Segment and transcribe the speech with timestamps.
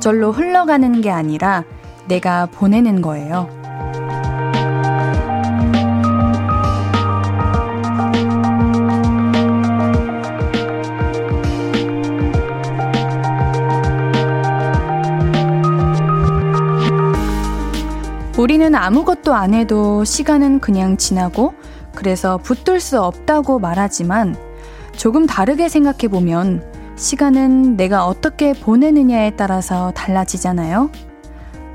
[0.00, 1.62] 저절로 흘러가는 게 아니라
[2.08, 3.50] 내가 보내는 거예요.
[18.38, 21.52] 우리는 아무것도 안 해도 시간은 그냥 지나고
[21.94, 24.34] 그래서 붙들 수 없다고 말하지만
[24.96, 26.69] 조금 다르게 생각해 보면
[27.00, 30.90] 시간은 내가 어떻게 보내느냐에 따라서 달라지잖아요.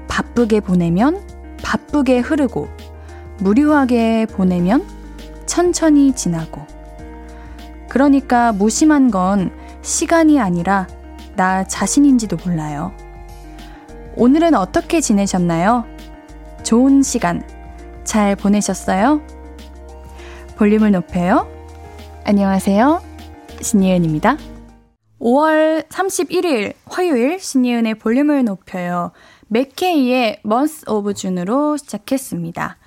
[0.08, 1.20] 바쁘게 보내면
[1.64, 2.68] 바쁘게 흐르고
[3.40, 4.86] 무료하게 보내면
[5.48, 6.62] 천천히 지나고
[7.90, 10.88] 그러니까 무심한 건 시간이 아니라
[11.36, 12.94] 나 자신인지도 몰라요.
[14.16, 15.86] 오늘은 어떻게 지내셨나요?
[16.62, 17.42] 좋은 시간
[18.04, 19.22] 잘 보내셨어요?
[20.56, 21.48] 볼륨을 높여요.
[22.26, 23.02] 안녕하세요.
[23.60, 24.38] 신예은입니다.
[25.26, 29.10] 5월 31일 화요일 신예은의 볼륨을 높여요.
[29.48, 32.78] 맥케이의 Month of June으로 시작했습니다.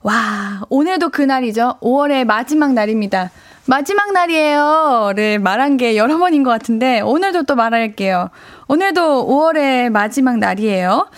[0.00, 1.74] 와, 오늘도 그날이죠.
[1.82, 3.30] 5월의 마지막 날입니다.
[3.66, 8.30] 마지막 날이에요.를 말한 게 여러 번인 것 같은데, 오늘도 또 말할게요.
[8.68, 11.08] 오늘도 5월의 마지막 날이에요.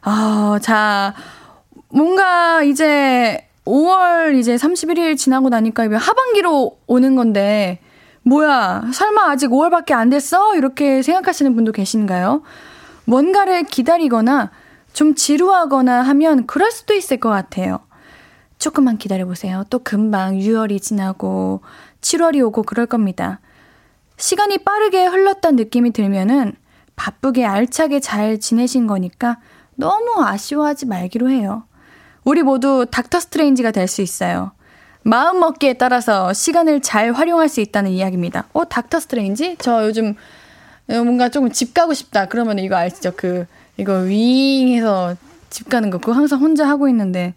[0.00, 1.14] 아, 자,
[1.88, 7.78] 뭔가 이제 5월 이제 31일 지나고 나니까 하반기로 오는 건데,
[8.30, 10.54] 뭐야, 설마 아직 5월밖에 안 됐어?
[10.54, 12.42] 이렇게 생각하시는 분도 계신가요?
[13.04, 14.52] 뭔가를 기다리거나
[14.92, 17.80] 좀 지루하거나 하면 그럴 수도 있을 것 같아요.
[18.60, 19.64] 조금만 기다려보세요.
[19.68, 21.62] 또 금방 6월이 지나고
[22.02, 23.40] 7월이 오고 그럴 겁니다.
[24.16, 26.54] 시간이 빠르게 흘렀다는 느낌이 들면은
[26.94, 29.38] 바쁘게 알차게 잘 지내신 거니까
[29.74, 31.64] 너무 아쉬워하지 말기로 해요.
[32.22, 34.52] 우리 모두 Doctor Strange가 될 수 있어요.
[35.02, 38.44] 마음 먹기에 따라서 시간을 잘 활용할 수 있다는 이야기입니다.
[38.52, 39.56] 어, Doctor Strange?
[39.58, 40.14] 저 요즘
[40.86, 42.26] 뭔가 조금 집 가고 싶다.
[42.26, 43.12] 그러면 이거 아시죠?
[43.16, 43.46] 그,
[43.76, 45.16] 이거 윙해서
[45.48, 45.98] 집 가는 거.
[45.98, 47.34] 그거 항상 혼자 하고 있는데.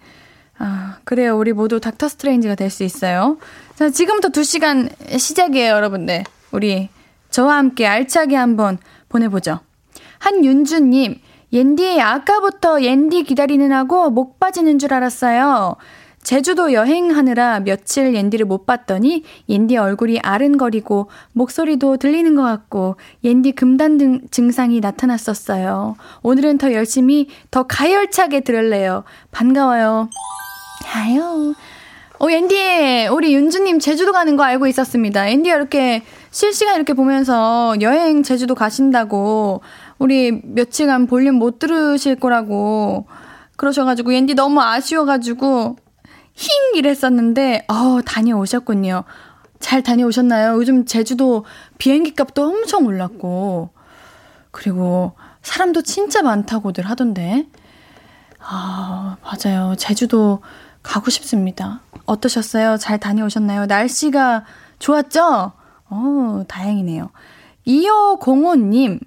[0.59, 1.37] 아, 그래요.
[1.37, 3.37] 우리 모두 Doctor Strange가 될 수 있어요.
[3.75, 6.23] 자, 지금부터 2시간 시작이에요, 여러분들.
[6.51, 6.89] 우리
[7.31, 8.77] 저와 함께 알차게 한번
[9.09, 9.59] 보내보죠.
[10.19, 11.19] 한윤주님,
[11.51, 15.75] 옌디, 아까부터 옌디 기다리느라고 목 빠지는 줄 알았어요.
[16.23, 23.97] 제주도 여행하느라 며칠 옌디를 못 봤더니 옌디 얼굴이 아른거리고 목소리도 들리는 것 같고 옌디 금단
[23.97, 25.95] 등 증상이 나타났었어요.
[26.21, 29.03] 오늘은 더 열심히 더 가열차게 들을래요.
[29.31, 30.09] 반가워요.
[30.95, 31.53] 아유.
[32.19, 35.29] 어, 옌디, 우리 윤주님 제주도 가는 거 알고 있었습니다.
[35.29, 39.61] 옌디가 이렇게 실시간 이렇게 보면서 여행 제주도 가신다고
[39.99, 43.07] 우리 며칠간 볼륨 못 들으실 거라고
[43.57, 45.75] 그러셔가지고 옌디 너무 아쉬워가지고
[46.35, 49.03] 힝 이랬었는데 어 다녀오셨군요.
[49.59, 50.53] 잘 다녀오셨나요?
[50.55, 51.45] 요즘 제주도
[51.77, 53.69] 비행기 값도 엄청 올랐고
[54.51, 57.47] 그리고 사람도 진짜 많다고들 하던데
[58.39, 59.75] 아 맞아요.
[59.77, 60.41] 제주도
[60.83, 61.81] 가고 싶습니다.
[62.05, 62.77] 어떠셨어요?
[62.77, 63.65] 잘 다녀오셨나요?
[63.65, 64.43] 날씨가
[64.79, 65.53] 좋았죠?
[65.89, 67.09] 어, 다행이네요.
[67.65, 68.99] 2505님,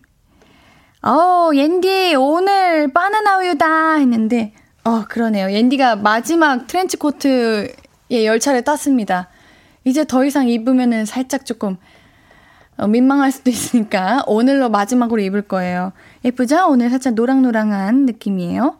[1.02, 4.54] 어, 옌디, 오늘 바나나 우유다 했는데,
[4.86, 5.50] 어, 그러네요.
[5.50, 7.74] 옌디가 마지막 트렌치 코트의
[8.08, 9.28] 열차를 땄습니다.
[9.82, 11.76] 이제 더 이상 입으면은 살짝 조금
[12.76, 15.92] 어, 민망할 수도 있으니까 오늘로 마지막으로 입을 거예요.
[16.24, 16.66] 예쁘죠?
[16.68, 18.78] 오늘 살짝 노랑노랑한 느낌이에요.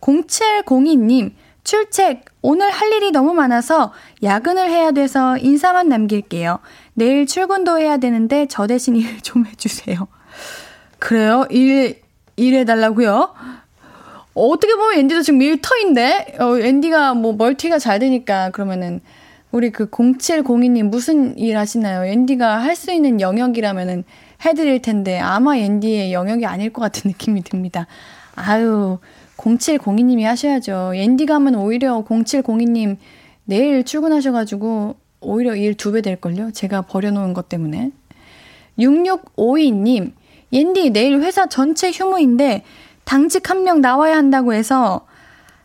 [0.00, 2.22] 0702님, 출첵.
[2.40, 6.58] 오늘 할 일이 너무 많아서 야근을 해야 돼서 인사만 남길게요.
[6.94, 10.08] 내일 출근도 해야 되는데 저 대신 일 좀 해주세요.
[10.98, 11.46] 그래요?
[11.50, 12.00] 일,
[12.36, 13.34] 일 해달라고요?
[14.34, 16.36] 어떻게 보면 앤디도 지금 일터인데?
[16.40, 19.00] 어, 앤디가 뭐 멀티가 잘 되니까 그러면은
[19.52, 22.04] 우리 그 0702님 무슨 일 하시나요?
[22.04, 24.02] 앤디가 할 수 있는 영역이라면은
[24.44, 27.86] 해드릴 텐데 아마 앤디의 영역이 아닐 것 같은 느낌이 듭니다.
[28.34, 28.98] 아유,
[29.36, 30.92] 0702님이 하셔야죠.
[30.96, 32.96] 앤디가 하면 오히려 0702님
[33.44, 36.50] 내일 출근하셔가지고 오히려 일 두 배 될걸요?
[36.50, 37.92] 제가 버려놓은 것 때문에.
[38.78, 40.12] 6652님,
[40.52, 42.62] 옌디 내일 회사 전체 휴무인데
[43.04, 45.06] 당직 한 명 나와야 한다고 해서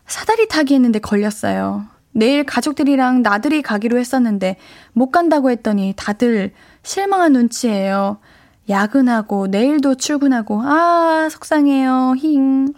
[0.06, 1.86] 사다리 타기 했는데 걸렸어요.
[2.12, 4.57] 내일 가족들이랑 나들이 가기로 했었는데
[4.94, 6.53] 못 간다고 했더니 다들
[6.83, 8.19] 실망한 눈치예요.
[8.68, 12.15] 야근하고 내일도 출근하고 아 속상해요.
[12.18, 12.74] 힝.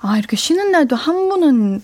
[0.00, 1.80] 아 이렇게 쉬는 날도 한 분은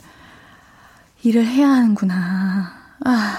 [1.22, 2.72] 일을 해야 하는구나.
[3.04, 3.38] 아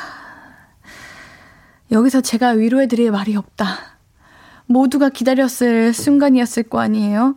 [1.92, 3.78] 여기서 제가 위로해드릴 말이 없다.
[4.66, 7.36] 모두가 기다렸을 순간이었을 거 아니에요?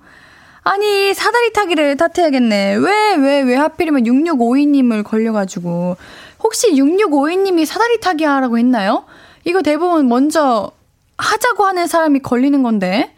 [0.68, 2.74] 아니, 사다리 타기를 탓해야겠네.
[2.74, 5.96] 왜, 왜, 왜 하필이면 6652님을 걸려가지고.
[6.42, 9.04] 혹시 6652님이 사다리 타기 하라고 했나요?
[9.44, 10.72] 이거 대부분 먼저
[11.18, 13.14] 하자고 하는 사람이 걸리는 건데.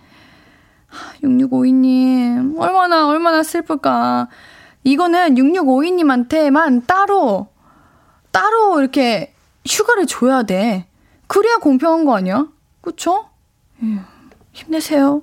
[1.25, 4.29] 6652님, 얼마나, 얼마나 슬플까.
[4.85, 7.49] 이거는 6652님한테만 따로,
[8.31, 9.33] 따로 이렇게
[9.67, 10.87] 휴가를 줘야 돼.
[11.27, 12.47] 그래야 공평한 거 아니야?
[12.83, 13.31] 그쵸?
[14.53, 15.23] 힘내세요.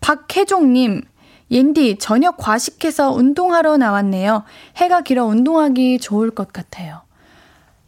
[0.00, 1.02] 박혜종님,
[1.52, 4.44] 옌디, 저녁 과식해서 운동하러 나왔네요.
[4.76, 7.02] 해가 길어 운동하기 좋을 것 같아요.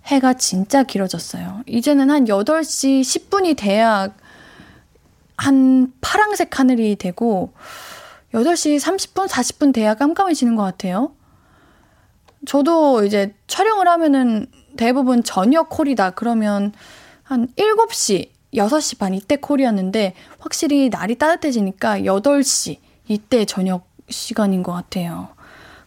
[0.04, 1.62] 해가 진짜 길어졌어요.
[1.66, 4.10] 이제는 한 8시 10분이 돼야
[5.38, 7.54] 한 파랑색 하늘이 되고,
[8.34, 11.12] 8시 30분, 40분 돼야 깜깜해지는 것 같아요.
[12.46, 14.46] 저도 이제 촬영을 하면은
[14.76, 16.10] 대부분 저녁 콜이다.
[16.10, 16.74] 그러면
[17.22, 25.28] 한 7시, 6시 반 이때 콜이었는데 확실히 날이 따뜻해지니까 8시 이때 저녁 시간인 것 같아요.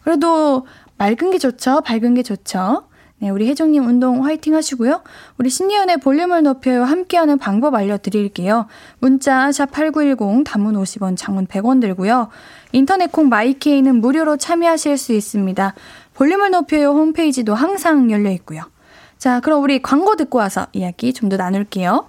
[0.02, 0.66] 그래도
[0.96, 1.80] 맑은 게 좋죠.
[1.82, 2.84] 밝은 게 좋죠.
[3.20, 5.02] 네, 우리 혜정님 운동 화이팅 하시고요.
[5.38, 6.84] 우리 신예은의 볼륨을 높여요.
[6.84, 8.66] 함께하는 방법 알려드릴게요.
[9.00, 12.28] 문자 샵8910 단문 50원 장문 100원 들고요.
[12.70, 15.74] 인터넷 콩 마이케이는 무료로 참여하실 수 있습니다.
[16.14, 18.62] 볼륨을 높여요 홈페이지도 항상 열려 있고요.
[19.18, 22.08] 자, 그럼 우리 광고 듣고 와서 이야기 좀 더 나눌게요.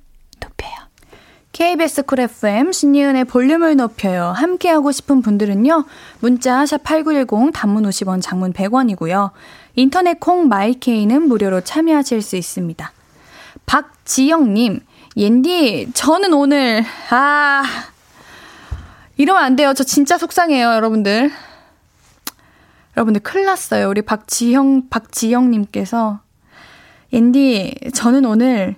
[1.51, 4.31] KBS 쿨 FM 신예은의 볼륨을 높여요.
[4.35, 5.85] 함께하고 싶은 분들은요.
[6.21, 9.31] 문자 샵8910 단문 50원 장문 100원이고요.
[9.75, 12.91] 인터넷 콩 마이케이는 무료로 참여하실 수 있습니다.
[13.65, 14.79] 박지영님,
[15.17, 17.63] 옌디, 저는 오늘, 아,
[19.17, 19.73] 이러면 안 돼요.
[19.73, 21.31] 저 진짜 속상해요, 여러분들.
[22.95, 23.89] 여러분들 큰일 났어요.
[23.89, 26.21] 우리 박지영, 박지영님께서,
[27.11, 28.75] 옌디, 저는 오늘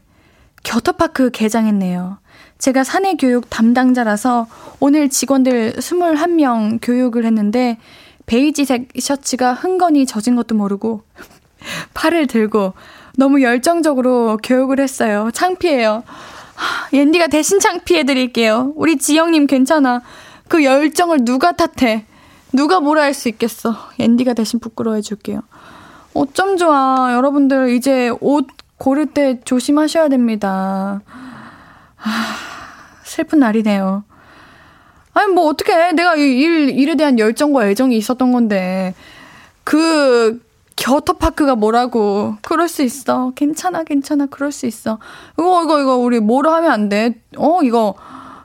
[0.64, 2.18] 겨터파크 개장했네요.
[2.64, 4.48] 제가 사내 교육 담당자라서
[4.80, 7.78] 오늘 직원들 21명 교육을 했는데
[8.26, 11.02] 베이지색 셔츠가 흥건히 젖은 것도 모르고
[11.94, 12.72] 팔을 들고
[13.18, 15.30] 너무 열정적으로 교육을 했어요.
[15.34, 16.06] 창피해요.
[16.94, 18.72] 옌디가 대신 창피해 드릴게요.
[18.78, 20.02] 우리 지영님 괜찮아.
[20.48, 22.06] 그 열정을 누가 탓해?
[22.54, 23.76] 누가 뭐라 할 수 있겠어?
[24.00, 25.42] 옌디가 대신 부끄러워해 줄게요.
[26.14, 27.12] 어쩜 좋아.
[27.12, 31.02] 여러분들 이제 옷 고를 때 조심하셔야 됩니다.
[31.98, 32.53] 아,
[33.14, 34.04] 슬픈 날이네요.
[35.14, 38.96] 아니, 뭐, 어떻게 내가 일, 일에 대한 열정과 애정이 있었던 건데,
[39.64, 40.42] 그,
[40.76, 42.36] 겨터파크가 뭐라고.
[42.42, 43.32] 그럴 수 있어.
[43.36, 44.26] 괜찮아, 괜찮아.
[44.26, 44.98] 그럴 수 있어.
[45.38, 47.22] 이거, 이거, 이거, 우리 뭐라 하면 안 돼.
[47.38, 47.94] 어, 이거,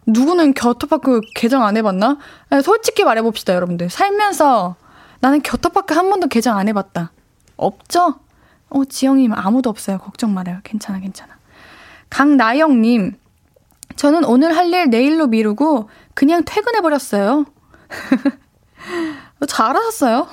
[0.06, 2.18] 누구는 겨터파크 개장 안 해봤나?
[2.50, 3.88] 아니, 솔직히 말해봅시다, 여러분들.
[3.88, 4.76] 살면서
[5.20, 7.12] 나는 겨터파크 한 번도 개장 안 해봤다.
[7.56, 8.16] 없죠?
[8.68, 9.96] 어, 지영님 아무도 없어요.
[9.96, 10.58] 걱정 말아요.
[10.62, 11.38] 괜찮아, 괜찮아.
[12.10, 13.16] 강나영님,
[13.98, 17.46] 저는 오늘 할 일 내일로 미루고 그냥 퇴근해버렸어요.
[19.46, 20.28] 잘하셨어요.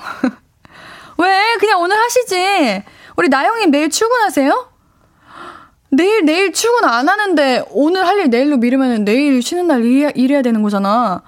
[1.18, 1.56] 왜?
[1.58, 2.84] 그냥 오늘 하시지.
[3.16, 4.70] 우리 나영님 내일 출근하세요?
[5.90, 10.42] 내일, 내일 출근 안 하는데 오늘 할 일 내일로 미루면 내일 쉬는 날 일, 일해야
[10.42, 11.22] 되는 거잖아.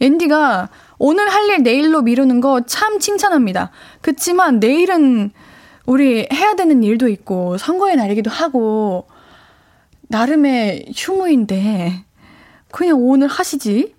[0.00, 0.68] 앤디가
[0.98, 3.70] 오늘 할 일 내일로 미루는 거 참 칭찬합니다.
[4.00, 5.30] 그치만 내일은
[5.84, 9.08] 우리 해야 되는 일도 있고 선거의 날이기도 하고
[10.12, 12.04] 나름의 휴무인데
[12.70, 13.94] 그냥 오늘 하시지?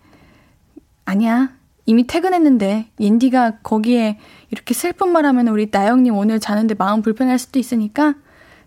[1.05, 1.49] 아니야.
[1.87, 4.19] 이미 퇴근했는데 옌디가 거기에
[4.51, 8.13] 이렇게 슬픈 말 하면 우리 나영님 오늘 자는데 마음 불편할 수도 있으니까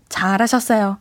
[0.09, 0.97] 잘하셨어요.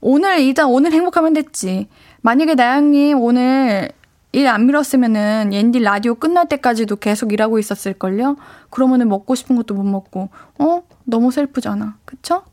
[0.00, 1.88] 오늘 일단 오늘 행복하면 됐지.
[2.22, 3.90] 만약에 나영님 오늘
[4.32, 8.36] 일 안 미뤘으면은 옌디 라디오 끝날 때까지도 계속 일하고 있었을걸요?
[8.70, 10.82] 그러면은 먹고 싶은 것도 못 먹고, 어?
[11.04, 11.96] 너무 슬프잖아.
[12.04, 12.44] 그쵸?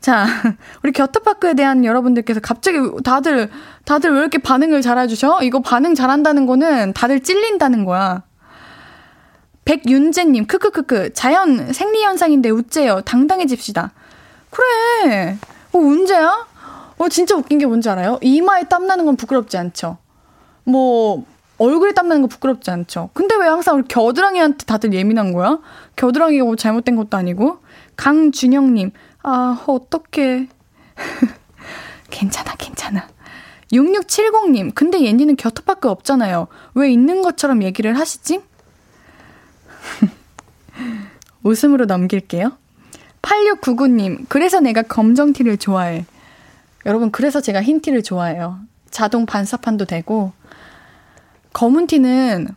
[0.00, 0.26] 자,
[0.82, 3.50] 우리 겨터파크에 대한 여러분들께서 갑자기 다들,
[3.84, 5.40] 다들 왜 이렇게 반응을 잘해주셔?
[5.42, 8.22] 이거 반응 잘한다는 거는 다들 찔린다는 거야.
[9.66, 13.02] 백윤재님, 크크크크, 자연 생리현상인데 우째요.
[13.02, 13.92] 당당해집시다.
[14.50, 15.36] 그래.
[15.72, 16.46] 어, 운재야?
[16.98, 18.18] 어, 진짜 웃긴 게 뭔지 알아요?
[18.22, 19.98] 이마에 땀나는 건 부끄럽지 않죠?
[20.64, 21.24] 뭐,
[21.58, 23.10] 얼굴에 땀나는 거 부끄럽지 않죠?
[23.12, 25.58] 근데 왜 항상 우리 겨드랑이한테 다들 예민한 거야?
[25.96, 27.58] 겨드랑이가 뭐 잘못된 것도 아니고.
[27.96, 28.92] 강준영님,
[29.22, 30.48] 아, 어떡해.
[32.10, 33.08] 괜찮아, 괜찮아.
[33.72, 36.48] 6670님, 근데 옌디는 겨터파크 없잖아요.
[36.74, 38.40] 왜 있는 것처럼 얘기를 하시지?
[41.42, 42.52] 웃음으로 넘길게요.
[43.22, 46.04] 8699님, 그래서 내가 검정티를 좋아해.
[46.86, 48.58] 여러분, 그래서 제가 흰티를 좋아해요.
[48.90, 50.32] 자동 반사판도 되고,
[51.52, 52.48] 검은 티는,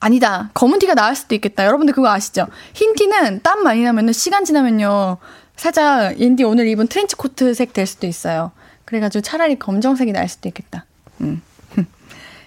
[0.00, 0.50] 아니다.
[0.54, 1.64] 검은 티가 나을 수도 있겠다.
[1.66, 2.46] 여러분들 그거 아시죠?
[2.74, 5.18] 흰 티는 땀 많이 나면은, 시간 지나면요,
[5.60, 8.50] 살짝 인디 오늘 입은 트렌치 코트색 될 수도 있어요.
[8.86, 10.86] 그래가지고 차라리 검정색이 날 수도 있겠다.
[11.20, 11.42] 음.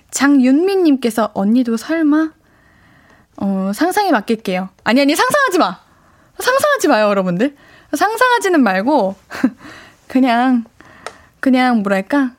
[0.10, 2.32] 장윤미님께서 언니도 설마?
[3.38, 4.70] 어, 상상에 맡길게요.
[4.84, 5.79] 아니, 아니, 상상하지 마!
[6.39, 7.55] 상상하지 마요, 여러분들.
[7.96, 9.15] 상상하지는 말고,
[10.08, 10.63] 그냥,
[11.39, 12.32] 그냥, 뭐랄까,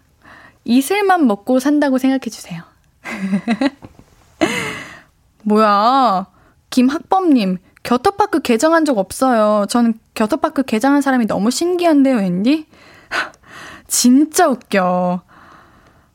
[0.64, 2.64] 이슬만 먹고 산다고 생각해주세요.
[5.44, 6.26] 뭐야,
[6.70, 9.66] 김학범님, 겨터파크 개장한 적 없어요.
[9.68, 12.66] 저는 겨터파크 개장한 사람이 너무 신기한데요, 웬디?
[13.86, 15.22] 진짜 웃겨.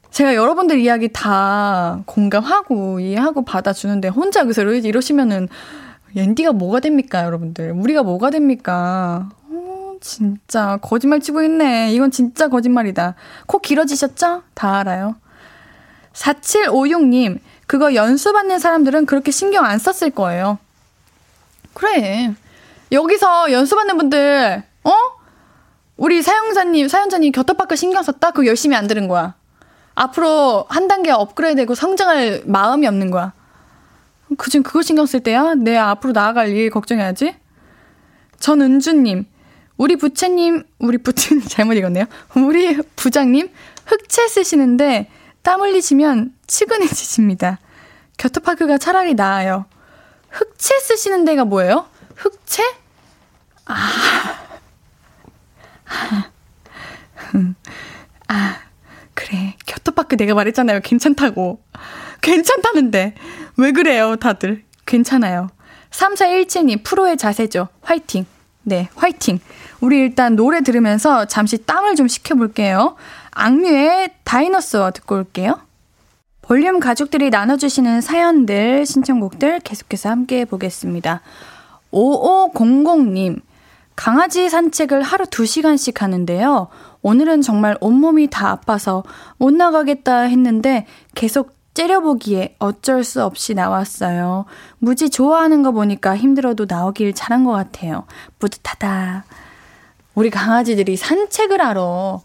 [0.09, 5.47] 제가 여러분들 이야기 다 공감하고 이해하고 받아주는데 혼자 여기서 이러시면은
[6.15, 7.71] 옌디가 뭐가 됩니까, 여러분들?
[7.71, 9.29] 우리가 뭐가 됩니까?
[9.51, 11.93] 어, 진짜 거짓말 치고 있네.
[11.93, 13.13] 이건 진짜 거짓말이다.
[13.45, 14.41] 코 길어지셨죠?
[14.55, 15.17] 다 알아요.
[16.13, 20.57] 4756님, 그거 연수받는 사람들은 그렇게 신경 안 썼을 거예요.
[21.79, 22.33] 그래.
[22.91, 24.91] 여기서 연수받는 분들, 어?
[25.95, 28.31] 우리 사용자님, 사연자님 겨터파크 신경 썼다?
[28.31, 29.35] 그거 열심히 안 들은 거야.
[29.95, 33.31] 앞으로 한 단계 업그레이드 되고 성장할 마음이 없는 거야.
[34.37, 35.55] 그중 그거 신경 쓸 때야?
[35.55, 37.35] 내 앞으로 나아갈 일 걱정해야지.
[38.39, 39.25] 전은주님,
[39.77, 42.05] 우리 부채님, 우리 부채님 잘못 읽었네요.
[42.35, 43.49] 우리 부장님
[43.85, 45.09] 흑채 쓰시는데
[45.43, 47.59] 땀 흘리시면 치근해지십니다.
[48.17, 49.65] 겨터파크가 차라리 나아요.
[50.31, 51.87] 흑채 쓰시는 데가 뭐예요?
[52.15, 52.63] 흑채?
[53.65, 53.75] 아.
[58.27, 58.57] 아,
[59.13, 59.55] 그래.
[59.65, 60.81] 겨터파크 내가 말했잖아요.
[60.81, 61.61] 괜찮다고.
[62.21, 63.15] 괜찮다는데.
[63.57, 64.63] 왜 그래요, 다들?
[64.85, 65.49] 괜찮아요.
[65.91, 67.67] 3417님, 프로의 자세죠.
[67.81, 68.25] 화이팅.
[68.63, 69.39] 네, 화이팅.
[69.81, 72.95] 우리 일단 노래 들으면서 잠시 땀을 좀 식혀볼게요.
[73.31, 75.59] 악뮤의 다이너스워 듣고 올게요.
[76.49, 81.21] 볼륨 가족들이 나눠주시는 사연들, 신청곡들 계속해서 함께 보겠습니다.
[81.91, 83.39] 5500님,
[83.95, 86.69] 강아지 산책을 하루 2시간씩 하는데요.
[87.03, 89.03] 오늘은 정말 온몸이 다 아파서
[89.37, 94.45] 못 나가겠다 했는데 계속 째려보기에 어쩔 수 없이 나왔어요.
[94.79, 98.05] 무지 좋아하는 거 보니까 힘들어도 나오길 잘한 것 같아요.
[98.39, 99.23] 뿌듯하다.
[100.15, 102.23] 우리 강아지들이 산책을 하러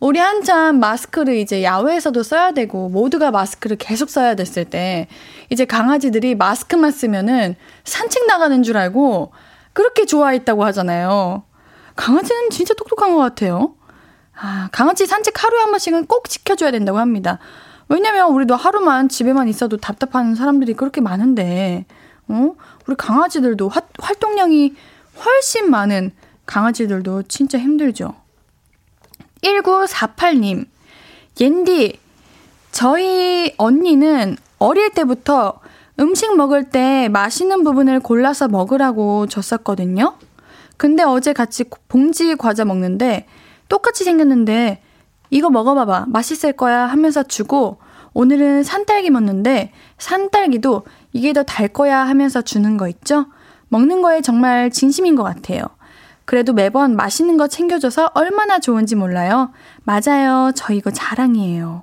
[0.00, 5.08] 우리 한참 마스크를 이제 야외에서도 써야 되고 모두가 마스크를 계속 써야 됐을 때
[5.50, 7.54] 이제 강아지들이 마스크만 쓰면은
[7.84, 9.32] 산책 나가는 줄 알고
[9.74, 11.42] 그렇게 좋아했다고 하잖아요.
[11.96, 13.74] 강아지는 진짜 똑똑한 것 같아요.
[14.34, 17.38] 아, 강아지 산책 하루에 한 번씩은 꼭 지켜줘야 된다고 합니다.
[17.90, 21.84] 왜냐면 우리도 하루만 집에만 있어도 답답한 사람들이 그렇게 많은데,
[22.28, 22.54] 어?
[22.86, 24.74] 우리 강아지들도 화, 활동량이
[25.24, 26.12] 훨씬 많은
[26.46, 28.14] 강아지들도 진짜 힘들죠.
[29.42, 30.66] 1948님,
[31.40, 31.98] 옌디,
[32.72, 35.60] 저희 언니는 어릴 때부터
[35.98, 40.16] 음식 먹을 때 맛있는 부분을 골라서 먹으라고 줬었거든요.
[40.76, 43.26] 근데 어제 같이 봉지 과자 먹는데
[43.68, 44.82] 똑같이 생겼는데
[45.30, 46.06] 이거 먹어봐봐.
[46.08, 47.78] 맛있을 거야 하면서 주고
[48.14, 53.26] 오늘은 산딸기 먹는데 산딸기도 이게 더 달 거야 하면서 주는 거 있죠?
[53.68, 55.62] 먹는 거에 정말 진심인 것 같아요.
[56.30, 59.50] 그래도 매번 맛있는 거 챙겨줘서 얼마나 좋은지 몰라요.
[59.82, 60.52] 맞아요.
[60.54, 61.82] 저 이거 자랑이에요.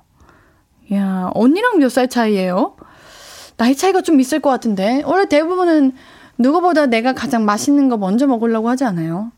[0.94, 2.74] 야, 언니랑 몇 살 차이예요?
[3.58, 5.02] 나이 차이가 좀 있을 것 같은데.
[5.04, 5.92] 원래 대부분은
[6.38, 9.32] 누구보다 내가 가장 맛있는 거 먼저 먹으려고 하지 않아요?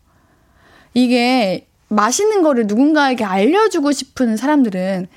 [0.94, 5.08] 이게 맛있는 거를 누군가에게 알려주고 싶은 사람들은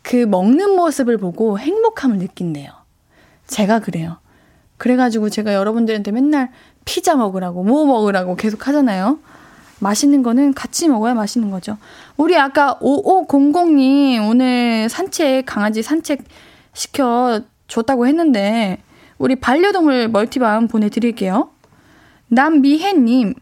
[0.00, 2.70] 그 먹는 모습을 보고 행복함을 느낀대요.
[3.46, 4.20] 제가 그래요.
[4.78, 6.50] 그래가지고 제가 여러분들한테 맨날
[6.88, 9.18] 피자 먹으라고, 뭐 먹으라고 계속 하잖아요.
[9.78, 11.76] 맛있는 거는 같이 먹어야 맛있는 거죠.
[12.16, 16.24] 우리 아까 5500님 오늘 산책, 강아지 산책
[16.72, 18.78] 시켜 줬다고 했는데,
[19.18, 21.50] 우리 반려동물 멀티밤 보내드릴게요.
[22.28, 23.34] 남미혜님,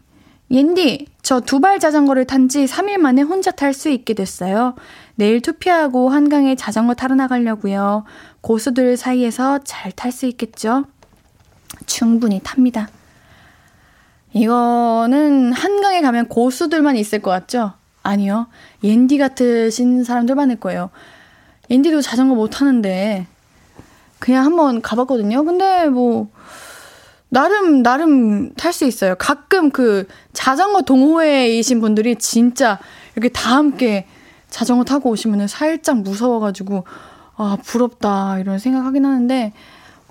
[0.51, 4.75] 옌디, 저 두발 자전거를 탄 지 3일 만에 혼자 탈 수 있게 됐어요.
[5.15, 8.03] 내일 투표하고 한강에 자전거 타러 나가려고요.
[8.41, 10.83] 고수들 사이에서 잘 탈 수 있겠죠?
[11.85, 12.89] 충분히 탑니다.
[14.37, 17.73] 이거는 한강에 가면 고수들만 있을 것 같죠?
[18.03, 18.47] 아니요.
[18.83, 20.89] 옌디 같으신 사람들 많을 거예요.
[21.69, 23.27] 옌디도 자전거 못 타는데
[24.19, 25.43] 그냥 한번 가봤거든요.
[25.43, 26.29] 근데 뭐
[27.29, 29.15] 나름 나름 탈 수 있어요.
[29.15, 32.79] 가끔 그 자전거 동호회이신 분들이 진짜
[33.15, 34.07] 이렇게 다 함께
[34.49, 36.85] 자전거 타고 오시면은 살짝 무서워가지고
[37.35, 39.51] 아 부럽다 이런 생각하긴 하는데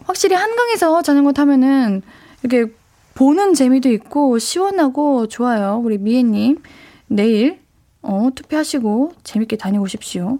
[0.04, 2.02] 확실히 한강에서 자전거 타면은
[2.42, 2.72] 이렇게
[3.16, 5.80] 보는 재미도 있고 시원하고 좋아요.
[5.82, 6.62] 우리 미애님
[7.08, 7.60] 내일
[8.02, 10.38] 어, 투표하시고 재밌게 다녀오십시오.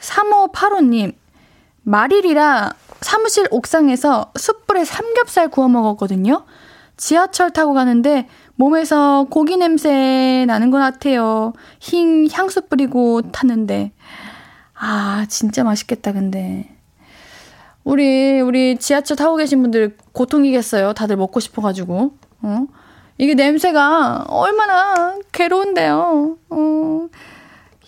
[0.00, 1.14] 3585님
[1.82, 2.72] 말일이라
[3.02, 6.44] 사무실 옥상에서 숯불에 삼겹살 구워 먹었거든요.
[6.96, 11.52] 지하철 타고 가는데 몸에서 고기 냄새 나는 것 같아요.
[11.78, 13.92] 흰 향수 뿌리고 탔는데.
[14.74, 16.71] 아, 진짜 맛있겠다, 근데.
[17.84, 20.92] 우리, 우리 지하철 타고 계신 분들 고통이겠어요.
[20.92, 22.14] 다들 먹고 싶어가지고.
[22.42, 22.66] 어?
[23.18, 26.38] 이게 냄새가 얼마나 괴로운데요.
[26.50, 27.08] 어.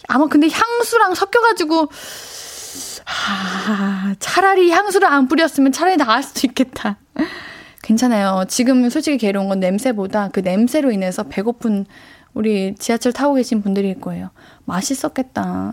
[0.08, 1.88] 아마 근데 향수랑 섞여가지고,
[3.06, 6.98] 아, 차라리 향수를 안 뿌렸으면 차라리 나을 수도 있겠다.
[7.82, 8.44] 괜찮아요.
[8.48, 11.86] 지금 솔직히 괴로운 건 냄새보다 그 냄새로 인해서 배고픈
[12.32, 14.30] 우리 지하철 타고 계신 분들일 거예요.
[14.64, 15.72] 맛있었겠다.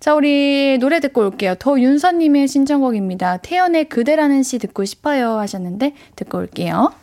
[0.00, 1.54] 자, 우리 노래 듣고 올게요.
[1.58, 3.36] 더윤서님의 신청곡입니다.
[3.36, 6.94] 태연의 그대라는 시 듣고 싶어요 하셨는데 듣고 올게요.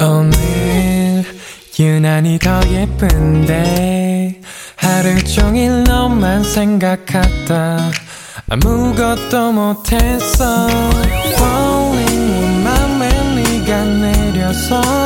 [0.00, 1.24] 오늘
[1.80, 4.40] 유난히 더 예쁜데
[4.76, 7.90] 하루 종일 너만 생각하다
[8.50, 10.68] 아무것도 못했어
[11.34, 15.05] Falling 맘에 네가 내려서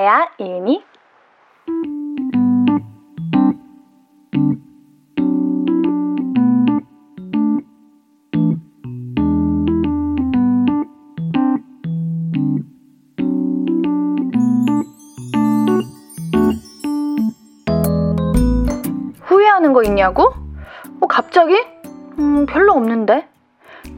[0.00, 0.82] 나야, 예은이.
[19.20, 20.32] 후회하는 거 있냐고?
[21.02, 21.54] 어, 갑자기?
[22.18, 23.28] 음, 별로 없는데.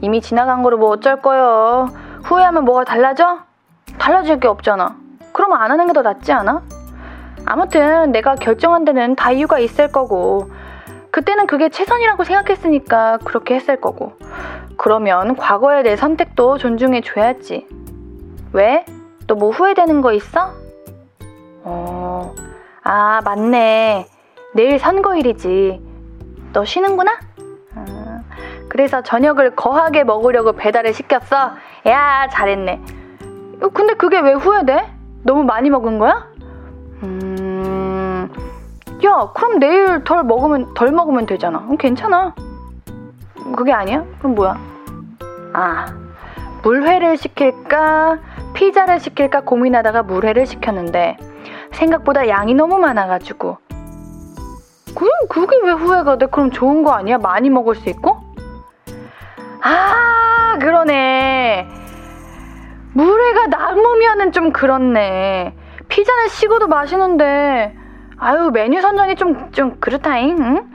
[0.01, 1.87] 이미 지나간 거를 뭐 어쩔 거요.
[2.25, 3.39] 후회하면 뭐가 달라져?
[3.97, 5.02] 달라질 게 없잖아.
[5.33, 6.63] 그러면 안 하는 게 더 낫지 않아?
[7.45, 10.49] 아무튼 내가 결정한 데는 다 이유가 있을 거고
[11.11, 14.13] 그때는 그게 최선이라고 생각했으니까 그렇게 했을 거고
[14.77, 17.67] 그러면 과거의 내 선택도 존중해 줘야지.
[18.53, 18.85] 왜?
[19.27, 20.53] 또뭐 후회되는 거 있어?
[21.63, 22.33] 어,
[22.83, 24.07] 아, 맞네.
[24.55, 25.81] 내일 선거일이지.
[26.53, 27.11] 너 쉬는구나?
[27.75, 28.21] 아,
[28.69, 31.53] 그래서 저녁을 거하게 먹으려고 배달을 시켰어.
[31.87, 32.81] 야, 잘했네.
[33.61, 34.92] 어, 근데 그게 왜 후회돼?
[35.23, 36.27] 너무 많이 먹은 거야?
[37.03, 38.29] 음,
[39.05, 41.59] 야, 그럼 내일 덜 먹으면, 덜 먹으면 되잖아.
[41.59, 42.35] 음, 괜찮아.
[43.55, 44.03] 그게 아니야?
[44.19, 44.57] 그럼 뭐야?
[45.53, 45.85] 아,
[46.63, 48.19] 물회를 시킬까,
[48.53, 51.17] 피자를 시킬까 고민하다가 물회를 시켰는데,
[51.71, 53.57] 생각보다 양이 너무 많아가지고,
[54.95, 56.27] 그, 그게 왜 후회가 돼?
[56.27, 57.17] 그럼 좋은 거 아니야?
[57.17, 58.21] 많이 먹을 수 있고?
[59.61, 61.82] 아, 그러네.
[62.93, 65.55] 물회가 남으면은 좀 그렇네.
[65.89, 67.75] 피자는 식어도 맛있는데,
[68.17, 70.71] 아유, 메뉴 선정이 좀, 좀 그렇다잉, 응?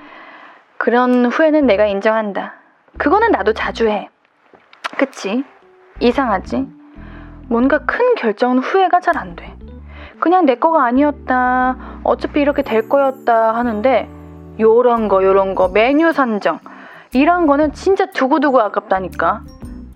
[0.76, 2.54] 그런 후회는 내가 인정한다.
[2.98, 4.08] 그거는 나도 자주 해.
[4.96, 5.44] 그치?
[6.00, 6.66] 이상하지?
[7.48, 9.56] 뭔가 큰 결정은 후회가 잘 안 돼.
[10.20, 11.76] 그냥 내 거가 아니었다.
[12.02, 14.08] 어차피 이렇게 될 거였다 하는데
[14.58, 16.58] 요런 거 요런 거 메뉴 선정
[17.12, 19.42] 이런 거는 진짜 두고두고 아깝다니까.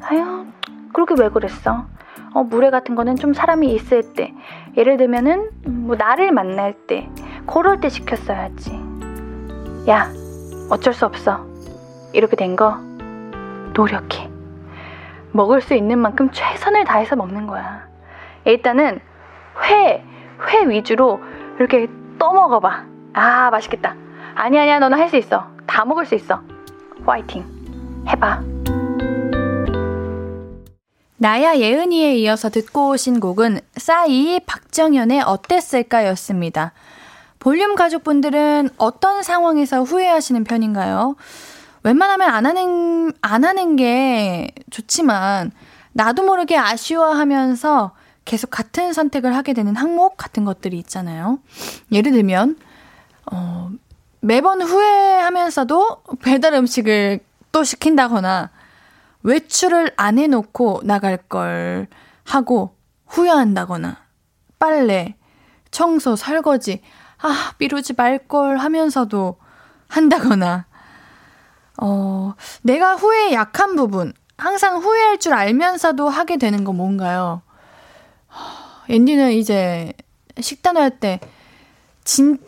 [0.03, 0.47] 아유
[0.93, 1.87] 그렇게 왜 그랬어?
[2.35, 4.33] 어, 물회 같은 거는 좀 사람이 있을 때
[4.77, 7.09] 예를 들면은 뭐 나를 만날 때
[7.47, 8.73] 그럴 때 시켰어야지.
[9.89, 10.09] 야
[10.71, 11.45] 어쩔 수 없어.
[12.13, 12.77] 이렇게 된 거
[13.75, 14.29] 노력해.
[15.33, 17.87] 먹을 수 있는 만큼 최선을 다해서 먹는 거야.
[18.45, 19.01] 일단은
[19.65, 20.05] 회,
[20.49, 21.21] 회 위주로
[21.59, 22.85] 이렇게 떠먹어봐.
[23.15, 23.95] 아, 맛있겠다.
[24.35, 25.47] 아니, 아니야, 너는 할 수 있어.
[25.67, 26.41] 다 먹을 수 있어.
[27.07, 27.45] 화이팅.
[28.09, 28.43] 해봐.
[31.23, 36.73] 나야 예은이에 이어서 듣고 오신 곡은 싸이 박정현의 어땠을까 였습니다.
[37.39, 41.15] 볼륨 가족분들은 어떤 상황에서 후회하시는 편인가요?
[41.85, 45.53] 웬만하면 안 하는, 안 하는 게 좋지만,
[45.93, 47.93] 나도 모르게 아쉬워하면서
[48.25, 51.39] 계속 같은 선택을 하게 되는 항목 같은 것들이 있잖아요.
[51.93, 52.57] 예를 들면,
[53.31, 53.71] 어,
[54.19, 57.21] 매번 후회하면서도 배달 음식을
[57.53, 58.51] 또 시킨다거나,
[59.23, 61.89] 외출을 안 해놓고 나갈 걸
[62.25, 63.99] 하고 후회한다거나,
[64.59, 65.17] 빨래,
[65.71, 66.83] 청소, 설거지,
[67.21, 69.37] 아, 미루지 말 걸 하면서도
[69.89, 70.67] 한다거나,
[71.81, 77.43] 어, 내가 후회에 약한 부분, 항상 후회할 줄 알면서도 하게 되는 건 뭔가요?
[78.89, 79.93] 앤디는 이제
[80.41, 81.21] 식단 할 때
[82.05, 82.43] 진짜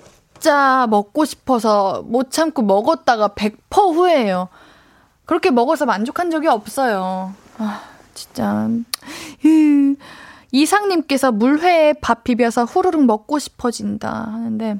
[0.44, 4.48] 진짜 먹고 싶어서 못 참고 먹었다가 100% 후회해요.
[5.24, 7.34] 그렇게 먹어서 만족한 적이 없어요.
[7.58, 7.82] 아,
[8.14, 8.68] 진짜.
[10.52, 14.78] 이상님께서 물회에 밥 비벼서 후루룩 먹고 싶어진다 하는데,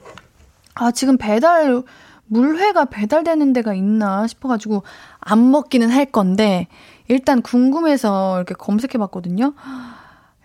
[0.74, 1.82] 아, 지금 배달,
[2.26, 4.82] 물회가 배달되는 데가 있나 싶어가지고
[5.20, 6.68] 안 먹기는 할 건데,
[7.08, 9.54] 일단 궁금해서 이렇게 검색해 봤거든요.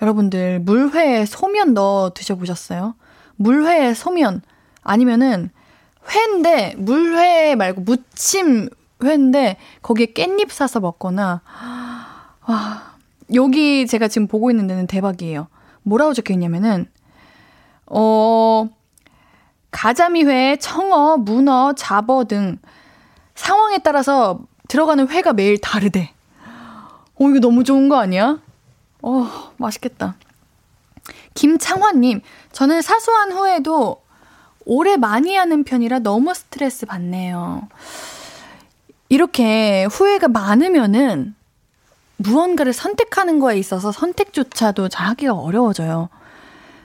[0.01, 2.95] 여러분들, 물회에 소면 넣어 드셔보셨어요?
[3.35, 4.41] 물회에 소면,
[4.81, 5.51] 아니면은
[6.09, 8.69] 회인데, 물회 말고 무침
[9.03, 11.41] 회인데, 거기에 깻잎 싸서 먹거나,
[12.47, 12.93] 와,
[13.33, 15.47] 여기 제가 지금 보고 있는 데는 대박이에요.
[15.83, 16.89] 뭐라고 적혀 있냐면은,
[17.85, 18.69] 어,
[19.71, 22.57] 가자미회, 청어, 문어, 잡어 등
[23.35, 26.13] 상황에 따라서 들어가는 회가 매일 다르대.
[27.15, 28.39] 어, 이거 너무 좋은 거 아니야?
[29.01, 30.15] 어, 맛있겠다.
[31.33, 34.01] 김창환님, 저는 사소한 후회도
[34.65, 37.67] 오래 많이 하는 편이라 너무 스트레스 받네요.
[39.09, 41.35] 이렇게 후회가 많으면은
[42.17, 46.09] 무언가를 선택하는 거에 있어서 선택조차도 잘 하기가 어려워져요.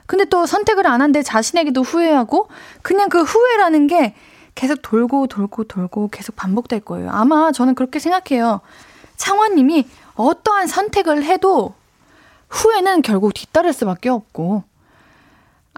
[0.07, 2.47] 근데 또 선택을 안 한데 자신에게도 후회하고
[2.81, 4.15] 그냥 그 후회라는 게
[4.53, 7.09] 계속 돌고 돌고 돌고 계속 반복될 거예요.
[7.11, 8.61] 아마 저는 그렇게 생각해요.
[9.17, 11.73] 창원님이 어떠한 선택을 해도
[12.49, 14.63] 후회는 결국 뒤따를 수밖에 없고,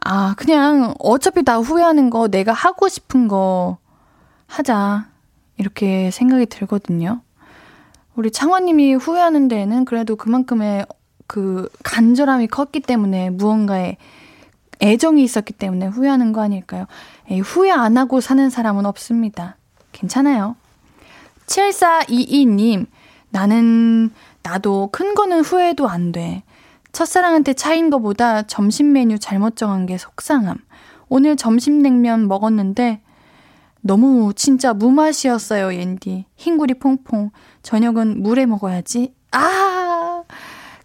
[0.05, 3.77] 아, 그냥 어차피 다 후회하는 거 내가 하고 싶은 거
[4.45, 5.07] 하자.
[5.57, 7.21] 이렇게 생각이 들거든요.
[8.15, 10.85] 우리 창원님이 후회하는 데에는 그래도 그만큼의
[11.27, 13.97] 그 간절함이 컸기 때문에 무언가에
[14.81, 16.85] 애정이 있었기 때문에 후회하는 거 아닐까요?
[17.29, 19.57] 에이, 후회 안 하고 사는 사람은 없습니다.
[19.91, 20.55] 괜찮아요.
[21.47, 22.85] 7422님,
[23.29, 24.11] 나는,
[24.43, 26.43] 나도 큰 거는 후회도 안 돼.
[26.91, 30.57] 첫사랑한테 차인 거보다 점심 메뉴 잘못 정한 게 속상함.
[31.09, 33.01] 오늘 점심 냉면 먹었는데
[33.81, 36.25] 너무 진짜 무맛이었어요, 옌디.
[36.35, 37.31] 흰구리 퐁퐁.
[37.63, 39.13] 저녁은 물에 먹어야지.
[39.31, 40.23] 아!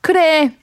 [0.01, 0.57] 그래.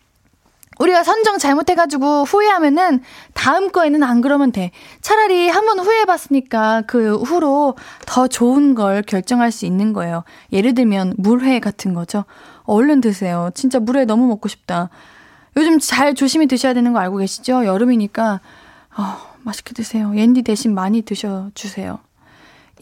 [0.80, 3.02] 우리가 선정 잘못해가지고 후회하면은
[3.34, 4.72] 다음 거에는 안 그러면 돼.
[5.02, 10.24] 차라리 한 번 후회해봤으니까 그 후로 더 좋은 걸 결정할 수 있는 거예요.
[10.54, 12.24] 예를 들면 물회 같은 거죠.
[12.64, 13.50] 얼른 드세요.
[13.56, 14.90] 진짜 물회 너무 먹고 싶다.
[15.58, 17.66] 요즘 잘 조심히 드셔야 되는 거 알고 계시죠?
[17.66, 18.40] 여름이니까
[18.98, 20.14] 어, 맛있게 드세요.
[20.16, 22.00] 옌디 대신 많이 드셔주세요.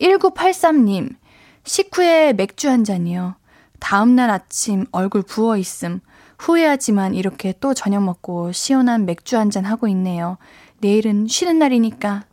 [0.02, 1.16] 1983님,
[1.64, 3.36] 식후에 맥주 한 잔이요.
[3.80, 6.00] 다음날 아침 얼굴 부어 있음.
[6.40, 10.38] 후회하지만 이렇게 또 저녁 먹고 시원한 맥주 한 잔 하고 있네요.
[10.80, 12.24] 내일은 쉬는 날이니까.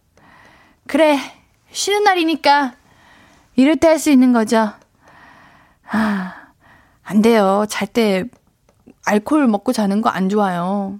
[0.86, 1.18] 그래,
[1.72, 2.74] 쉬는 날이니까.
[3.56, 4.70] 이럴 때 할 수 있는 거죠.
[5.90, 6.34] 아,
[7.02, 7.64] 안 돼요.
[7.68, 8.24] 잘 때
[9.06, 10.98] 알코올 먹고 자는 거 안 좋아요.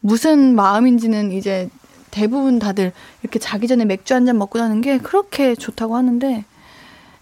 [0.00, 1.68] 무슨 마음인지는 이제
[2.10, 2.92] 대부분 다들
[3.22, 6.44] 이렇게 자기 전에 맥주 한 잔 먹고 자는 게 그렇게 좋다고 하는데,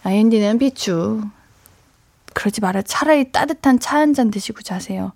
[0.04, 1.22] 아인디는 비추.
[2.34, 2.82] 그러지 말아.
[2.82, 5.12] 차라리 따뜻한 차 한 잔 드시고 자세요.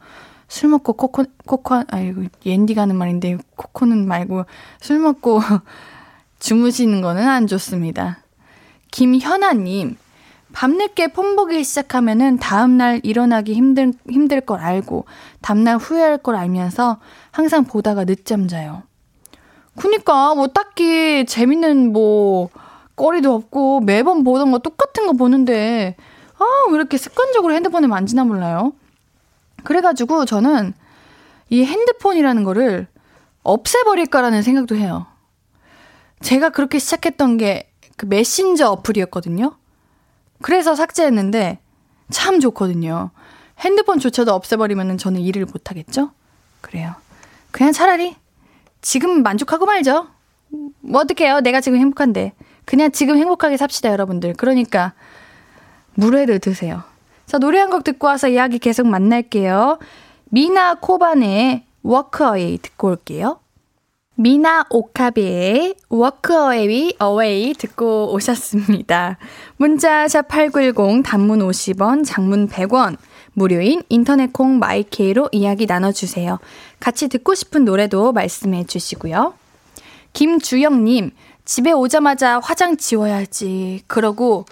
[0.49, 4.47] 술 먹고 코코, 코코, 아이고, 옌디 가는 말인데, 코코는 말고,
[4.81, 5.41] 술 먹고
[6.41, 8.19] 주무시는 거는 안 좋습니다.
[8.91, 9.97] 김현아님,
[10.53, 15.05] 밤늦게 폰보기 시작하면은 다음날 일어나기 힘들, 힘들 걸 알고,
[15.43, 16.99] 다음날 후회할 걸 알면서
[17.31, 18.83] 항상 보다가 늦잠 자요.
[19.77, 22.51] 그니까, 뭐 딱히 재밌는 뭐,
[22.97, 25.97] 거리도 없고, 매번 보던 거 똑같은 거 보는데,
[26.39, 28.73] 아, 왜 이렇게 습관적으로 핸드폰을 만지나 몰라요?
[29.65, 30.73] 그래가지고 저는
[31.51, 32.87] 이 핸드폰이라는 거를
[33.43, 35.07] 없애버릴까라는 생각도 해요.
[36.21, 39.59] 제가 그렇게 시작했던 게 그 메신저 어플이었거든요.
[40.41, 41.59] 그래서 삭제했는데
[42.09, 43.11] 참 좋거든요.
[43.59, 46.11] 핸드폰조차도 없애버리면 저는 일을 못하겠죠?
[46.63, 46.95] 그래요.
[47.51, 48.17] 그냥 차라리
[48.81, 50.07] 지금 만족하고 말죠.
[50.81, 51.41] 뭐 어떡해요.
[51.41, 52.33] 내가 지금 행복한데.
[52.65, 54.35] 그냥 지금 행복하게 삽시다, 여러분들.
[54.35, 54.93] 그러니까
[55.95, 56.83] 물회를 드세요.
[57.27, 59.79] 자, 노래 한 곡 듣고 와서 이야기 계속 만날게요.
[60.31, 63.41] 미나 오카베의 Walk Away 듣고 올게요.
[64.17, 69.17] 미나 오카베의 Walk Away Away 듣고 오셨습니다.
[69.57, 72.97] 문자 샵8910 단문 50원, 장문 100원,
[73.33, 76.39] 무료인 인터넷 콩 My K로 이야기 나눠주세요.
[76.79, 79.35] 같이 듣고 싶은 노래도 말씀해 주시고요.
[80.13, 81.13] 김주영님,
[81.45, 83.83] 집에 오자마자 화장 지워야지.
[83.87, 84.47] 그러고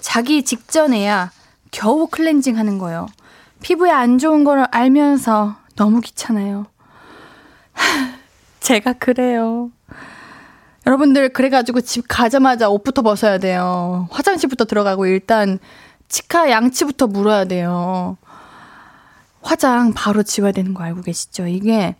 [0.00, 1.32] 자기 직전에야
[1.70, 3.06] 겨우 클렌징 하는 거예요.
[3.62, 6.66] 피부에 안 좋은 걸 알면서 너무 귀찮아요.
[8.60, 9.70] 제가 그래요.
[10.86, 14.08] 여러분들 그래가지고 집 가자마자 옷부터 벗어야 돼요.
[14.10, 15.58] 화장실부터 들어가고 일단
[16.08, 18.16] 치카 양치부터 물어야 돼요.
[19.42, 21.46] 화장 바로 지워야 되는 거 알고 계시죠?
[21.46, 21.96] 이게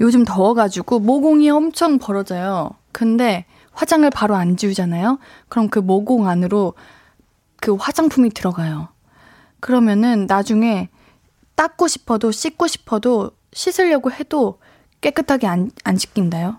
[0.00, 2.70] 요즘 더워가지고 모공이 엄청 벌어져요.
[2.92, 5.18] 근데 화장을 바로 안 지우잖아요?
[5.48, 6.74] 그럼 그 모공 안으로
[7.60, 8.88] 그 화장품이 들어가요.
[9.60, 10.88] 그러면은 나중에
[11.54, 14.58] 닦고 싶어도 씻고 싶어도 씻으려고 해도
[15.00, 16.56] 깨끗하게 안, 안 씻긴다요.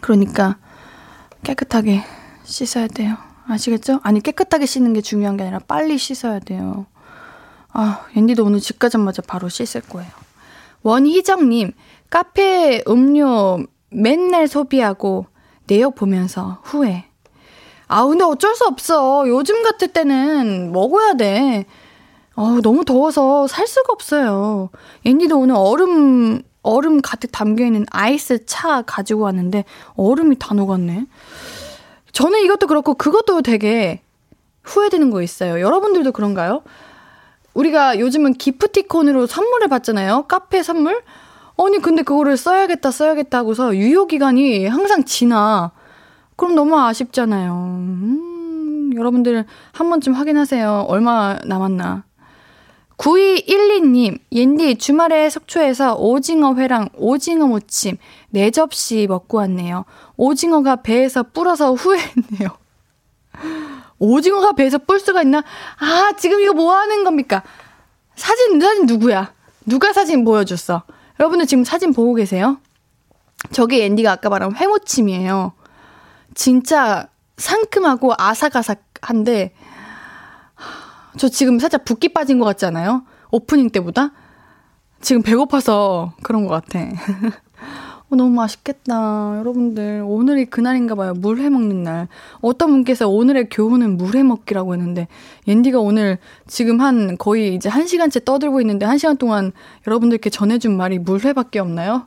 [0.00, 0.56] 그러니까
[1.42, 2.02] 깨끗하게
[2.44, 3.16] 씻어야 돼요.
[3.50, 4.00] 아시겠죠?
[4.02, 6.86] 아니, 깨끗하게 씻는 게 중요한 게 아니라 빨리 씻어야 돼요.
[7.72, 10.10] 아, 앤디도 오늘 집 가자마자 바로 씻을 거예요.
[10.82, 11.72] 원희정님,
[12.08, 15.26] 카페 음료 맨날 소비하고
[15.66, 17.04] 내역 보면서 후회.
[17.86, 19.28] 아, 근데 어쩔 수 없어.
[19.28, 21.66] 요즘 같을 때는 먹어야 돼.
[22.36, 24.70] 어, 너무 더워서 살 수가 없어요.
[25.04, 31.06] 앤디도 오늘 얼음, 얼음 가득 담겨있는 아이스 차 가지고 왔는데 얼음이 다 녹았네.
[32.12, 34.02] 저는 이것도 그렇고 그것도 되게
[34.62, 35.60] 후회되는 거 있어요.
[35.60, 36.62] 여러분들도 그런가요?
[37.54, 40.26] 우리가 요즘은 기프티콘으로 선물을 받잖아요.
[40.28, 41.02] 카페 선물?
[41.58, 45.72] 아니, 근데 그거를 써야겠다, 써야겠다 하고서 유효기간이 항상 지나.
[46.36, 47.52] 그럼 너무 아쉽잖아요.
[47.52, 50.86] 음, 여러분들 한 번쯤 확인하세요.
[50.88, 52.04] 얼마 남았나.
[53.00, 57.96] 9212님, 옌디 주말에 속초에서 오징어 회랑 오징어 무침
[58.34, 59.86] 4접시 먹고 왔네요.
[60.18, 62.50] 오징어가 배에서 불어서 후회했네요.
[63.98, 65.42] 오징어가 배에서 뿔 수가 있나?
[65.78, 67.42] 아, 지금 이거 뭐 하는 겁니까?
[68.16, 69.32] 사진, 사진 누구야?
[69.64, 70.82] 누가 사진 보여줬어?
[71.18, 72.58] 여러분들 지금 사진 보고 계세요?
[73.50, 75.54] 저게 앤디가 아까 말한 회무침이에요.
[76.34, 77.08] 진짜
[77.38, 79.54] 상큼하고 아삭아삭한데,
[81.20, 83.02] 저 지금 살짝 붓기 빠진 것 같지 않아요?
[83.30, 84.12] 오프닝 때보다?
[85.02, 86.78] 지금 배고파서 그런 것 같아.
[88.08, 89.36] 어, 너무 맛있겠다.
[89.40, 91.12] 여러분들, 오늘이 그날인가 봐요.
[91.12, 92.08] 물회 먹는 날.
[92.40, 95.08] 어떤 분께서 오늘의 교훈은 물회 먹기라고 했는데,
[95.46, 99.52] 옌디가 오늘 지금 한 거의 이제 한 시간째 떠들고 있는데, 한 시간 동안
[99.86, 102.06] 여러분들께 전해준 말이 물회밖에 없나요?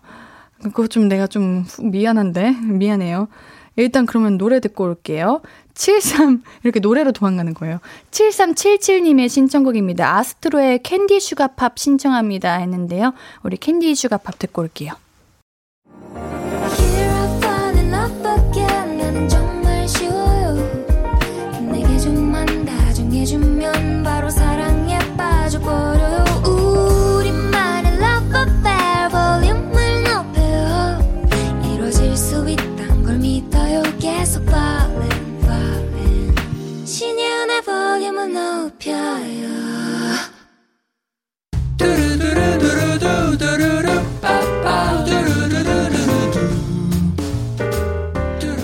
[0.64, 2.50] 그거 좀 내가 좀 미안한데?
[2.64, 3.28] 미안해요.
[3.76, 5.42] 일단 그러면 노래 듣고 올게요.
[5.74, 7.80] 73, 이렇게 노래로 도망가는 거예요.
[8.12, 10.18] 7377님의 신청곡입니다.
[10.18, 12.58] 아스트로의 Candy Sugar Pop 신청합니다.
[12.58, 13.14] 했는데요.
[13.44, 14.94] 우리 Candy Sugar Pop 듣고 올게요.
[24.04, 24.63] 바로 사랑
[37.94, 39.48] 볼륨을 높여요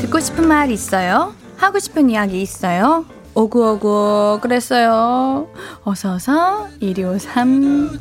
[0.01, 1.35] 듣고 싶은 말 있어요?
[1.57, 3.05] 하고 싶은 이야기 있어요?
[3.35, 5.47] 오구오구 그랬어요.
[5.83, 7.99] 어서서 1253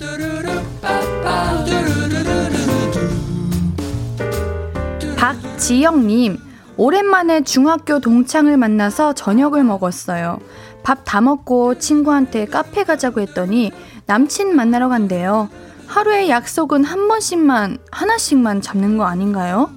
[5.19, 6.38] 박지영님
[6.79, 10.38] 오랜만에 중학교 동창을 만나서 저녁을 먹었어요.
[10.83, 13.73] 밥 다 먹고 친구한테 카페 가자고 했더니
[14.07, 15.49] 남친 만나러 간대요.
[15.87, 19.71] 하루에 약속은 한 번씩만 하나씩만 잡는 거 아닌가요?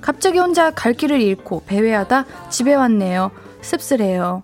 [0.00, 3.30] 갑자기 혼자 갈 길을 잃고 배회하다 집에 왔네요.
[3.60, 4.42] 씁쓸해요.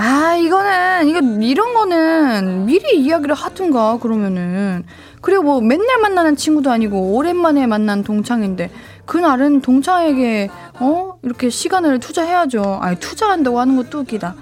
[0.00, 4.84] 아, 이거는, 이거, 이런 거는 미리 이야기를 하든가, 그러면은.
[5.20, 8.70] 그리고 뭐 맨날 만나는 친구도 아니고, 오랜만에 만난 동창인데,
[9.06, 11.14] 그날은 동창에게, 어?
[11.24, 12.78] 이렇게 시간을 투자해야죠.
[12.80, 14.36] 아니, 투자한다고 하는 것도 웃기다.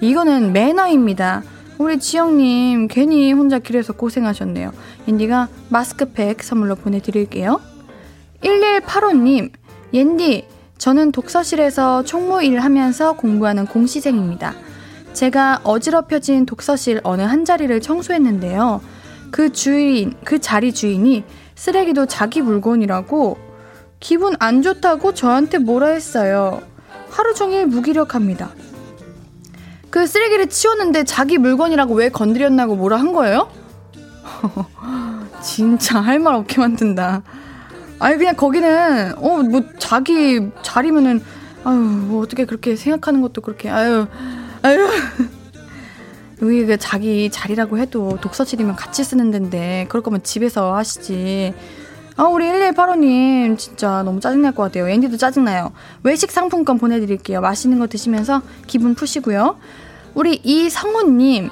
[0.00, 1.42] 이거는 매너입니다.
[1.78, 4.72] 우리 지영님, 괜히 혼자 길에서 고생하셨네요.
[5.06, 7.60] 인디가 마스크팩 선물로 보내드릴게요.
[8.42, 9.52] 1185님,
[9.92, 10.46] 옌디,
[10.78, 14.54] 저는 독서실에서 총무 일 하면서 공부하는 공시생입니다.
[15.12, 18.80] 제가 어지럽혀진 독서실 어느 한 자리를 청소했는데요.
[19.30, 21.24] 그 주인, 그 자리 주인이
[21.56, 23.36] 쓰레기도 자기 물건이라고
[23.98, 26.62] 기분 안 좋다고 저한테 뭐라 했어요.
[27.10, 28.50] 하루 종일 무기력합니다.
[29.90, 33.50] 그 쓰레기를 치웠는데 자기 물건이라고 왜 건드렸나고 뭐라 한 거예요?
[35.42, 37.22] 진짜 할 말 없게 만든다.
[37.98, 41.22] 아니 그냥 거기는 어 뭐 자기 자리면은
[41.64, 44.06] 아유 뭐 어떻게 그렇게 생각하는 것도 그렇게 아유
[44.62, 44.88] 아유.
[46.42, 51.52] 여기 그 자기 자리라고 해도 독서실이면 같이 쓰는 데인데 그럴 거면 집에서 하시지.
[52.18, 54.88] 아, 우리 1185님, 진짜 너무 짜증날 것 같아요.
[54.88, 55.70] 앤디도 짜증나요.
[56.02, 57.40] 외식 상품권 보내드릴게요.
[57.40, 59.56] 맛있는 거 드시면서 기분 푸시고요.
[60.14, 61.48] 우리 이성우님,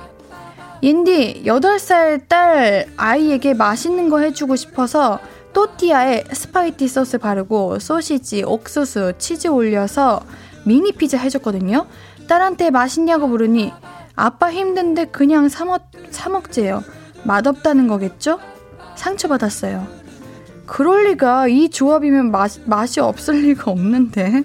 [0.83, 5.20] 옌디, 8살 딸 아이에게 맛있는 거 해주고 싶어서
[5.52, 10.20] 또띠아에 스파게티 소스 바르고 소시지, 옥수수, 치즈 올려서
[10.64, 11.87] 미니 피자 해줬거든요.
[12.26, 13.72] 딸한테 맛있냐고 물으니
[14.16, 16.83] 아빠 힘든데 그냥 사먹, 사먹재요.
[17.22, 18.40] 맛없다는 거겠죠?
[18.96, 20.06] 상처받았어요.
[20.66, 24.42] 그럴 리가 이 조합이면 맛, 맛이 없을 리가 없는데.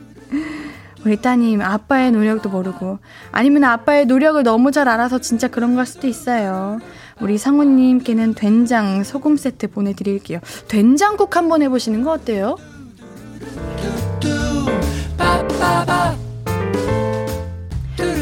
[1.04, 3.00] 우리 따님 아빠의 노력도 모르고
[3.32, 6.80] 아니면 아빠의 노력을 너무 잘 알아서 진짜 그런 걸 수도 있어요.
[7.20, 10.40] 우리 상우님께는 된장 소금 세트 보내드릴게요.
[10.68, 12.56] 된장국 한번 해보시는 거 어때요?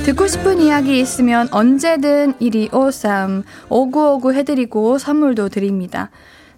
[0.06, 6.10] 듣고 싶은 이야기 있으면 언제든 1253 5959 해드리고 선물도 드립니다.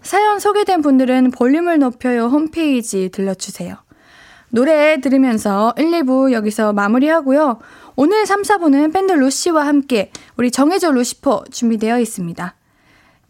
[0.02, 3.76] 사연 소개된 분들은 볼륨을 높여요 홈페이지 들러주세요.
[4.50, 7.60] 노래 들으면서 1, 2부 여기서 마무리하고요.
[7.96, 12.56] 오늘 3, 4부는 밴드 루시와 함께 우리 정해져 루시퍼 준비되어 있습니다.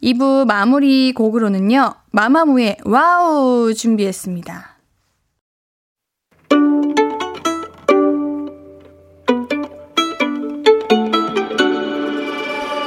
[0.02, 1.94] 2부 마무리 곡으로는요.
[2.10, 4.72] 마마무의 Wow 준비했습니다.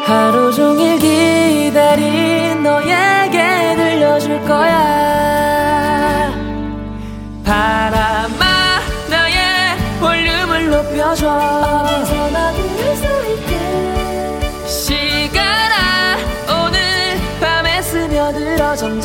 [0.05, 1.14] 하루 종일 기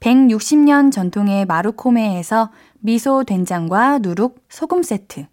[0.00, 5.26] 160년 전통의 마루코메에서 미소 된장과 누룩 소금 세트,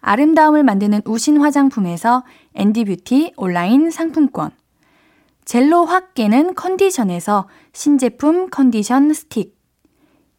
[0.00, 4.50] 아름다움을 만드는 우신 화장품에서 옌디뷰티 온라인 상품권.
[5.44, 9.58] 젤로 확 깨는 컨디션에서 신제품 컨디션 스틱.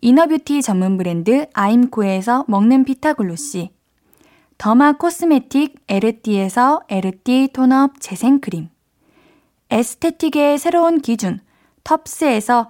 [0.01, 3.71] Inner beauty 전문 브랜드 아임코에서 먹는 피타글로시.
[4.57, 8.69] Derma cosmetic 에르띠에서 에르띠 tone up 재생크림.
[9.69, 11.39] Aesthetic의 새로운 기준
[11.83, 12.69] 텁스에서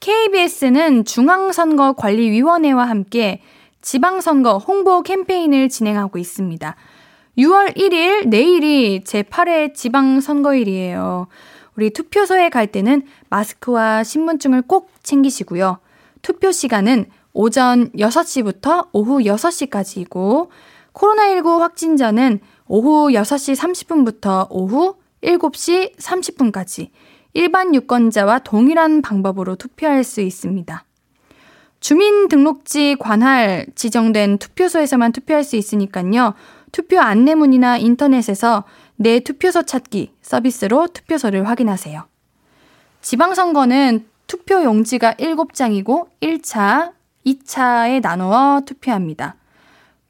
[0.00, 3.42] KBS는 중앙선거관리위원회와 함께
[3.82, 6.74] 지방선거 홍보 캠페인을 진행하고 있습니다.
[7.36, 11.28] 6월 1일 내일이 제8회 지방선거일이에요.
[11.76, 15.78] 우리 투표소에 갈 때는 마스크와 신분증을 꼭 챙기시고요.
[16.22, 20.48] 투표 시간은 오전 6시부터 오후 6시까지이고
[20.94, 26.88] 코로나19 확진자는 오후 6시 30분부터 오후 7시 30분까지
[27.32, 30.84] 일반 유권자와 동일한 방법으로 투표할 수 있습니다.
[31.80, 36.34] 주민등록지 관할 지정된 투표소에서만 투표할 수 있으니까요.
[36.72, 38.64] 투표 안내문이나 인터넷에서
[38.96, 42.04] 내 투표소 찾기 서비스로 투표소를 확인하세요.
[43.00, 46.92] 지방선거는 투표 용지가 7장이고 1차,
[47.26, 49.36] 2차에 나누어 투표합니다.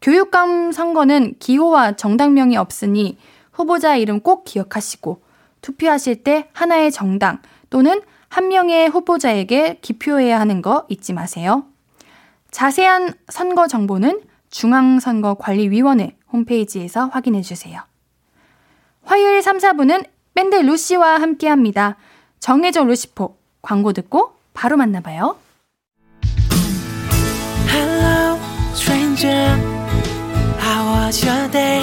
[0.02, 3.16] 교육감 선거는 기호와 정당명이 없으니
[3.52, 5.22] 후보자 이름 꼭 기억하시고
[5.61, 11.64] 투표하실 때 하나의 정당 또는 한 명의 후보자에게 기표해야 하는 거 잊지 마세요.
[12.51, 17.82] 자세한 선거 정보는 중앙선거관리위원회 홈페이지에서 확인해 주세요.
[19.05, 21.97] 화요일 3, 4분은 밴드 루시와 함께 합니다.
[22.39, 25.37] 정혜정 루시포 광고 듣고 바로 만나봐요.
[27.68, 28.39] Hello,
[28.72, 29.59] stranger.
[30.61, 31.82] How was your day?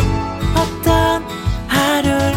[0.56, 1.24] 어떤
[1.68, 2.37] 하루를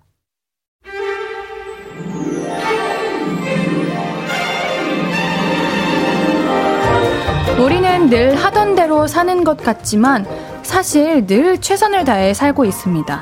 [7.61, 10.25] 우리는 늘 하던 대로 사는 것 같지만
[10.63, 13.15] 사실 늘 최선을 다해 살고 있습니다.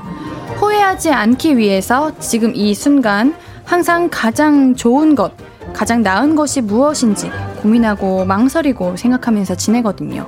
[0.56, 3.36] 후회하지 않기 위해서 지금 이 순간
[3.66, 5.34] 항상 가장 좋은 것,
[5.74, 7.30] 가장 나은 것이 무엇인지
[7.62, 10.26] 고민하고 망설이고 생각하면서 지내거든요.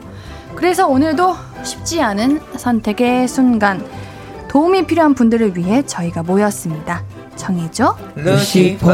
[0.55, 1.33] 그래서 오늘도
[1.63, 3.81] 쉽지 않은 선택의 순간.
[4.49, 7.03] 도움이 필요한 분들을 위해 저희가 모였습니다.
[7.37, 7.95] 정해줘.
[8.15, 8.89] 루시퍼.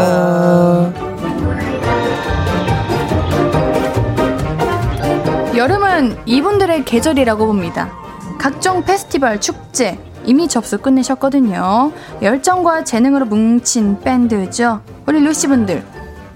[5.58, 7.92] 여름은 이분들의 계절이라고 봅니다.
[8.38, 11.92] 각종 페스티벌, 축제, 이미 접수 끝내셨거든요.
[12.22, 14.82] 열정과 재능으로 뭉친 밴드죠.
[15.08, 15.84] 우리 루시분들.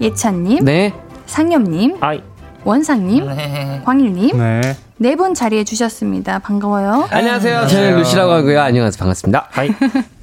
[0.00, 0.64] 예찬님.
[0.64, 0.92] 네.
[1.26, 1.98] 상엽님.
[2.00, 2.20] 아이.
[2.64, 3.26] 원상님.
[3.36, 3.80] 네.
[3.84, 4.36] 광일님.
[4.38, 4.76] 네.
[4.96, 6.40] 네 분 자리해 주셨습니다.
[6.40, 7.06] 반가워요.
[7.10, 7.66] 안녕하세요.
[7.68, 8.60] 저는 루시라고 하고요.
[8.60, 8.98] 안녕하세요.
[8.98, 9.48] 반갑습니다.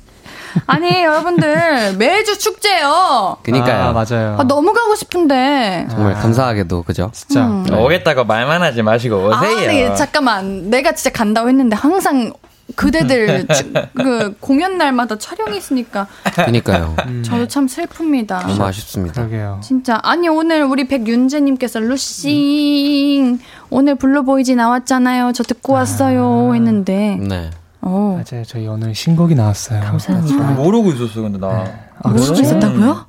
[0.68, 3.38] 아니 여러분들 매주 축제요.
[3.44, 3.84] 그니까요.
[3.86, 4.38] 아, 맞아요.
[4.40, 5.88] 아, 너무 가고 싶은데.
[5.90, 7.12] 정말 감사하게도 그죠.
[7.14, 7.66] 진짜 음.
[7.72, 9.34] 오겠다고 말만 하지 마시고 오세요.
[9.34, 12.34] 아, 네, 잠깐만 내가 진짜 간다고 했는데 항상
[12.76, 13.48] 그대들
[13.96, 16.08] 그 공연 날마다 촬영이 있으니까.
[16.46, 16.96] 그니까요.
[17.08, 17.24] 음.
[17.24, 18.46] 저도 참 슬픕니다.
[18.48, 19.16] 너무 아쉽습니다.
[19.26, 19.60] 그러게요.
[19.64, 23.40] 진짜 아니 오늘 우리 백윤재님께서 루시 음.
[23.70, 25.32] 오늘 Blue Voyage 나왔잖아요.
[25.34, 26.54] 저 듣고 왔어요 아.
[26.54, 27.18] 했는데.
[27.20, 27.50] 네.
[27.82, 28.22] 어.
[28.22, 28.44] 맞아요.
[28.46, 29.80] 저희 오늘 신곡이 나왔어요.
[29.82, 30.48] 감사합니다.
[30.48, 31.64] 아, 모르고 있었어 근데 나.
[31.64, 31.80] 네.
[32.02, 33.06] 아, 모르고 있었다고요?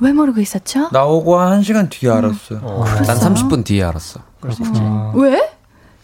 [0.00, 0.88] 왜 모르고 있었죠?
[0.92, 2.58] 나오고 한 시간 뒤에 알았어요.
[2.58, 2.64] 음.
[2.64, 2.84] 어.
[2.84, 4.20] 난 30분 뒤에 알았어.
[4.40, 4.62] 그렇죠.
[5.14, 5.50] 왜?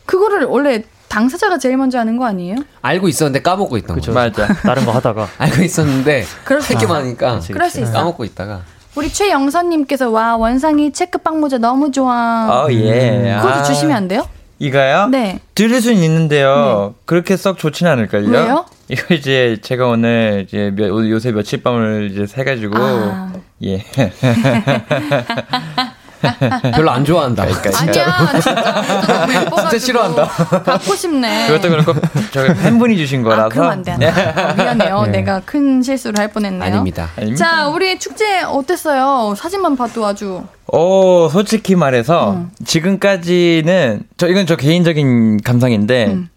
[0.04, 2.56] 그거를 원래 당사자가 제일 먼저 하는 거 아니에요?
[2.82, 4.12] 알고 있었는데 까먹고 있던 거죠.
[4.12, 4.46] 맞아.
[4.62, 7.92] 다른 거 하다가 알고 있었는데 할게 많으니까 그럴 수 있어.
[7.92, 8.60] 까먹고 있다가
[8.96, 12.48] 우리 최영선님께서 와 원상이 체크빵 모자 너무 좋아.
[12.66, 13.36] 어 예.
[13.40, 13.62] 그것도 아.
[13.62, 14.26] 주시면 안 돼요?
[14.58, 15.08] 이거요?
[15.08, 15.40] 네.
[15.54, 16.94] 드릴 수는 있는데요.
[16.94, 17.02] 네.
[17.04, 18.28] 그렇게 썩 좋지는 않을걸요.
[18.28, 18.66] 왜요?
[18.88, 23.32] 이거 이제 제가 오늘 이제 요새 며칠 밤을 이제 새가지고 아.
[23.64, 23.84] 예.
[26.74, 27.46] 별로 안 좋아한다.
[27.46, 29.60] 그러니까, 아니야, 진짜.
[29.60, 30.26] 진짜 싫어한다.
[30.64, 31.48] 갖고 싶네.
[31.48, 31.94] 그것도 그렇고,
[32.32, 33.46] 저기 팬분이 주신 거라서.
[33.46, 33.96] 아, 그럼 안 돼.
[33.98, 34.08] 네.
[34.08, 35.02] 어, 미안해요.
[35.06, 35.10] 네.
[35.12, 36.62] 내가 큰 실수를 할 뻔했네요.
[36.62, 37.08] 아닙니다.
[37.36, 39.34] 자, 우리 축제 어땠어요?
[39.36, 40.42] 사진만 봐도 아주.
[40.72, 42.50] 어, 솔직히 말해서, 음.
[42.64, 46.28] 지금까지는, 저, 이건 저 개인적인 감상인데, 음.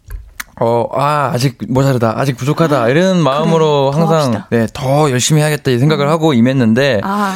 [0.62, 5.72] 어, 아, 아직 모자르다, 아직 부족하다, 아, 이런 마음으로 그래, 항상, 네, 더 열심히 해야겠다,
[5.72, 6.12] 이 생각을 음.
[6.12, 7.36] 하고 임했는데, 아.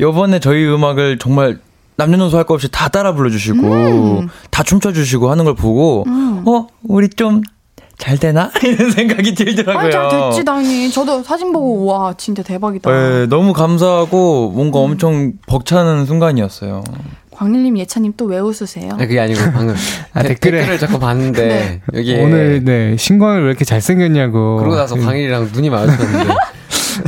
[0.00, 1.60] 요번에 저희 음악을 정말
[1.96, 3.58] 남녀노소 할 거 없이 다 따라 불러주시고
[4.20, 4.28] 음.
[4.50, 6.42] 다 춤춰주시고 하는 걸 보고 음.
[6.46, 7.42] 어 우리 좀
[7.96, 9.86] 잘 되나 이런 생각이 들더라고요.
[9.86, 10.90] 아, 잘 됐지 당연히.
[10.90, 12.90] 저도 사진 보고 와 진짜 대박이다.
[12.90, 14.84] 네, 너무 감사하고 뭔가 음.
[14.90, 16.82] 엄청 벅차는 순간이었어요.
[17.30, 18.90] 광일님, 예찬님 또 왜 웃으세요?
[18.94, 19.76] 아, 그게 아니고 방금
[20.12, 21.82] 아, 데, 댓글에, 댓글을 자꾸 봤는데 네.
[21.94, 24.56] 여기 오늘 네 신광을 왜 이렇게 잘생겼냐고.
[24.56, 26.34] 그러고 나서 광일이랑 눈이 마주쳤는데.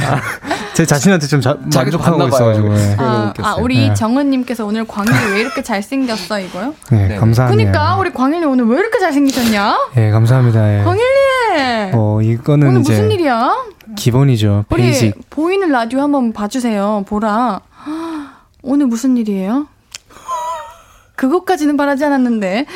[0.02, 0.20] 아,
[0.74, 2.68] 제 자신한테 좀 자, 만족하고 있어가지고.
[2.74, 2.96] 네.
[2.98, 3.94] 아, 아, 우리 네.
[3.94, 6.74] 정은님께서 오늘 광일이 왜 이렇게 잘생겼어 이거요?
[6.90, 7.16] 네, 네.
[7.16, 7.64] 감사합니다.
[7.64, 9.90] 그니까 우리 광일이 오늘 왜 이렇게 잘생기셨냐?
[9.94, 10.80] 네, 감사합니다.
[10.80, 10.84] 예.
[10.84, 11.94] 광일님.
[11.94, 13.56] 어, 이거는 오늘 이제 무슨 일이야?
[13.96, 14.64] 기본이죠.
[14.70, 15.30] 우리 basic.
[15.30, 17.04] 보이는 라디오 한번 봐주세요.
[17.08, 17.60] 보라.
[18.62, 19.68] 오늘 무슨 일이에요?
[21.16, 22.66] 그것까지는 바라지 않았는데.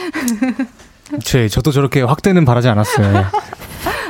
[1.24, 3.26] 제, 저도 저렇게 확대는 바라지 않았어요.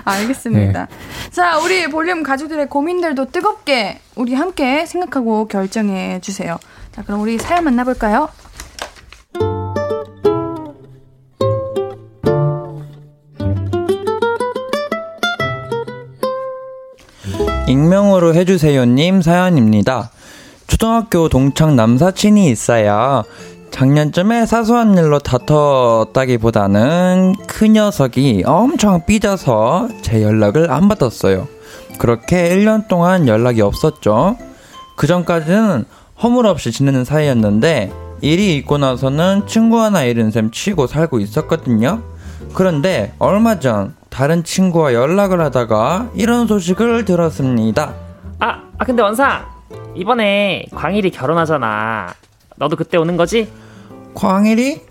[0.05, 0.87] 알겠습니다.
[0.87, 1.31] 네.
[1.31, 6.59] 자, 우리 볼륨 가족들의 고민들도 뜨겁게 우리 함께 생각하고 결정해 주세요.
[6.93, 8.29] 자, 그럼 우리 사연 만나볼까요?
[17.69, 20.11] 익명으로 해주세요님 사연입니다.
[20.67, 23.25] 초등학교 동창 남사친이 있어요.
[23.71, 31.49] 작년쯤에 사소한 일로 다퉜다기보다는 그 녀석이 엄청 삐져서 제 연락을 안 받았어요.
[31.99, 34.37] 그렇게 1년 동안 연락이 없었죠.
[34.97, 35.85] 그 전까지는
[36.23, 42.03] 허물없이 지내는 사이였는데 일이 있고 나서는 친구 하나 잃은 셈 치고 살고 있었거든요.
[42.53, 47.95] 그런데 얼마 전 다른 친구와 연락을 하다가 이런 소식을 들었습니다.
[48.41, 49.47] 아, 아 근데 원상
[49.95, 52.09] 이번에 광일이 결혼하잖아.
[52.61, 53.51] 너도 그때 오는 거지?
[54.15, 54.83] 광일이?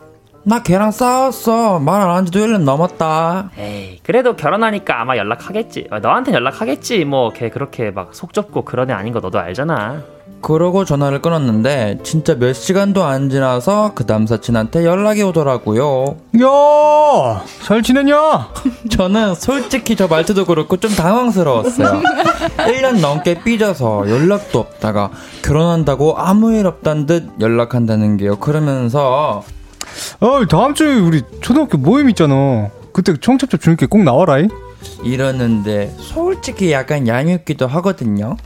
[0.44, 1.80] 나 걔랑 싸웠어.
[1.80, 3.52] 말 안 한 지도 1년 넘었다.
[3.58, 5.88] 에이, 그래도 결혼하니까 아마 연락하겠지.
[5.92, 7.06] 어, 너한테 연락하겠지.
[7.06, 10.02] 뭐, 걔 그렇게 막 속 좁고 그런 애 아닌 거 너도 알잖아.
[10.42, 16.16] 그러고 전화를 끊었는데, 진짜 몇 시간도 안 지나서 그 남사친한테 연락이 오더라고요.
[16.42, 17.44] 야!
[17.64, 18.50] 잘 지냈냐?
[18.90, 22.02] 저는 솔직히 저 말투도 그렇고 좀 당황스러웠어요.
[22.58, 25.10] 1년 넘게 삐져서 연락도 없다가
[25.44, 28.38] 결혼한다고 아무 일 없단 듯 연락한다는 게요.
[28.38, 29.44] 그러면서
[30.20, 32.70] 어, 다음 주에 우리 초등학교 모임 있잖아.
[32.94, 34.40] 그때 청첩장 주니까 꼭 나와라.
[34.40, 34.50] 잉?
[35.04, 38.38] 이러는데 솔직히 약간 얄밉기도 하거든요.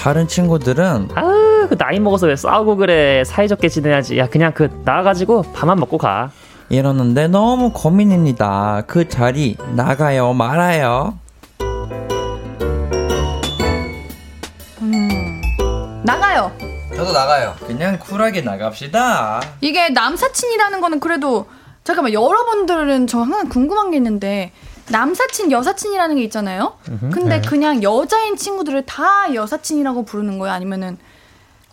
[0.00, 3.22] 다른 친구들은 아우 그 나이 먹어서 왜 싸우고 그래?
[3.22, 4.16] 사이좋게 지내야지.
[4.16, 6.30] 야 그냥 그 나와가지고 밥만 먹고 가.
[6.70, 8.84] 이러는데 너무 고민입니다.
[8.86, 11.18] 그 자리 나가요 말아요.
[14.80, 15.42] 음
[16.02, 16.50] 나가요.
[16.96, 17.54] 저도 나가요.
[17.66, 19.42] 그냥 쿨하게 나갑시다.
[19.60, 21.46] 이게 남사친이라는 거는 그래도
[21.84, 24.52] 잠깐만 여러분들은 저 항상 궁금한 게 있는데
[24.90, 26.74] 남사친 여사친이라는 게 있잖아요.
[26.84, 27.40] 근데 네.
[27.40, 30.52] 그냥 여자인 친구들을 다 여사친이라고 부르는 거예요?
[30.52, 30.98] 아니면은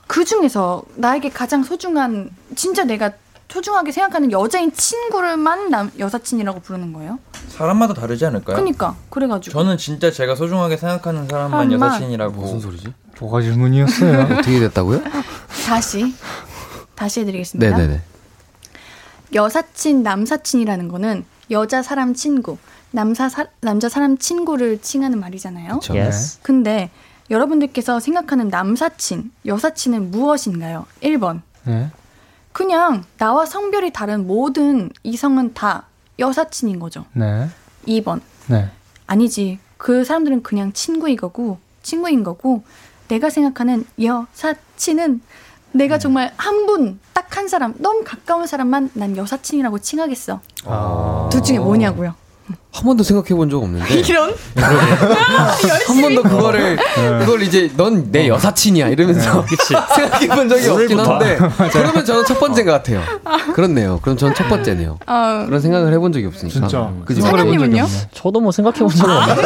[0.08, 3.12] 그 중에서 나에게 가장 소중한 진짜 내가
[3.50, 7.18] 소중하게 생각하는 여자인 친구를만 남 여사친이라고 부르는 거예요?
[7.50, 8.56] 사람마다 다르지 않을까요?
[8.56, 11.90] 그러니까 그래가지고 저는 진짜 제가 소중하게 생각하는 사람만 사람만.
[11.90, 12.34] 여사친이라고.
[12.42, 12.94] 무슨 소리지?
[13.20, 14.22] 뭐가 질문이었어요?
[14.38, 15.02] 어떻게 됐다고요?
[15.66, 16.14] 다시
[16.96, 17.78] 다시 해드리겠습니다.
[17.78, 18.02] 네네네.
[19.34, 22.58] 여사친, 남사친이라는 거는 여자 사람 친구,
[22.98, 25.80] 남사 사, 남자 사람 친구를 칭하는 말이잖아요.
[25.80, 25.94] 그쵸.
[25.94, 26.40] Yes.
[26.42, 26.90] 근데
[27.30, 30.88] 여러분들께서 생각하는 남사친, 여사친은 무엇인가요?
[31.04, 31.42] 1번.
[31.66, 31.92] 네.
[32.54, 35.84] 그냥 나와 성별이 다른 모든 이성은 다
[36.18, 37.06] 여사친인 거죠.
[37.14, 37.48] 네.
[37.88, 38.22] 2번.
[38.48, 38.72] 네.
[39.06, 39.60] 아니지.
[39.78, 42.64] 그 사람들은 그냥 친구인 거고, 친구인 거고,
[43.10, 45.22] 내가 생각하는 여사친은
[45.74, 50.42] 내가 정말 한 분, 딱 한 사람, 너무 가까운 사람만 난 여사친이라고 칭하겠어.
[50.66, 51.30] 아.
[51.32, 52.16] 둘 중에 뭐냐고요.
[52.72, 54.02] 한 번도 생각해 본 적 없는데.
[54.08, 54.34] 이런?
[55.88, 56.78] 한 번도 그거를,
[57.20, 59.44] 그걸 이제 넌 내 여사친이야 이러면서
[59.96, 61.38] 생각해 본 적이 없긴 한데.
[61.72, 63.02] 그러면 저는 첫 번째인 것 같아요.
[63.54, 64.00] 그렇네요.
[64.02, 65.00] 그럼 저는 첫 번째네요.
[65.06, 66.54] 아, 그런 생각을 해본 적이 없으니까.
[66.68, 66.92] 진짜.
[67.06, 67.22] 그죠?
[67.22, 67.88] 사장님은요?
[68.14, 69.42] 저도 뭐 생각해 본 적은 없는데.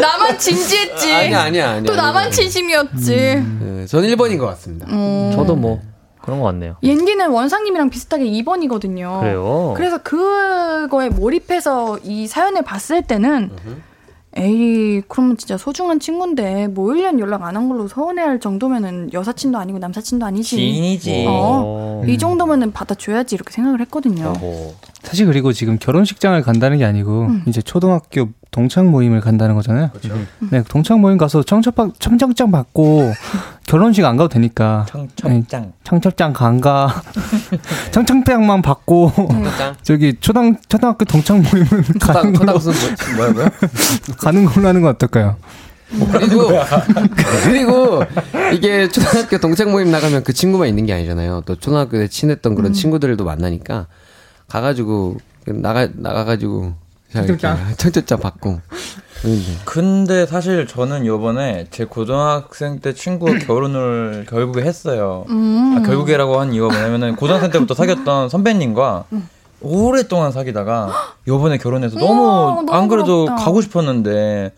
[0.00, 1.12] 나만 진지했지.
[1.14, 1.82] 아니야, 아니야, 아니야.
[1.84, 2.30] 또 나만.
[2.30, 3.14] 진심이었지.
[3.60, 4.86] 네, 저는 1번인 것 같습니다.
[4.88, 5.32] 음.
[5.34, 5.80] 저도 뭐
[6.22, 6.76] 그런 것 같네요.
[6.82, 9.20] 옌디는 원상님이랑 비슷하게 2번이거든요.
[9.20, 9.72] 그래요.
[9.76, 13.50] 그래서 그거에 몰입해서 이 사연을 봤을 때는
[14.36, 19.78] 에이 그러면 진짜 소중한 친구인데 뭐 1년 연락 안 한 걸로 서운해할 정도면은 여사친도 아니고
[19.80, 20.50] 남사친도 아니지.
[20.56, 21.26] 지인이지.
[21.28, 22.02] 어.
[22.06, 24.32] 이 정도면은 받아줘야지 이렇게 생각을 했거든요.
[24.40, 24.72] 어.
[25.02, 27.42] 사실 그리고 지금 결혼식장을 간다는 게 아니고 음.
[27.46, 29.90] 이제 초등학교 동창 모임을 간다는 거잖아요.
[30.50, 33.12] 네, 동창 모임 가서 청첩장 청첩장 받고
[33.66, 35.72] 결혼식 안 가도 되니까 청첩장.
[35.84, 37.02] 청첩장 간가
[37.92, 39.12] 청첩장만 받고
[39.82, 41.68] 저기 초등 초등학교 동창 모임은
[42.00, 42.72] 가는 초당, 걸로 초당순
[43.16, 43.48] 뭐, 뭐라고요?
[44.18, 45.36] 가는 걸로 하는 건 어떨까요?
[46.12, 46.48] 그리고
[47.44, 48.02] 그리고
[48.52, 51.42] 이게 초등학교 동창 모임 나가면 그 친구만 있는 게 아니잖아요.
[51.46, 53.86] 또 초등학교 때 친했던 그런 친구들도 만나니까
[54.50, 56.74] 가가지고 나가 나가가지고
[57.12, 57.74] 청첩장?
[57.78, 58.60] 청첩장 받고
[59.64, 65.24] 근데 사실 저는 요번에 제 고등학생 때 친구가 결혼을 결국에 했어요.
[65.28, 65.76] 음.
[65.78, 69.04] 아, 결국에라고 한 이유가 뭐냐면은 고등학생 때부터 사귀었던 선배님과
[69.62, 70.90] 오랫동안 사귀다가
[71.28, 72.22] 요번에 결혼해서 우와, 너무
[72.64, 73.44] 너무 안 그래도 부럽다.
[73.44, 74.52] 가고 싶었는데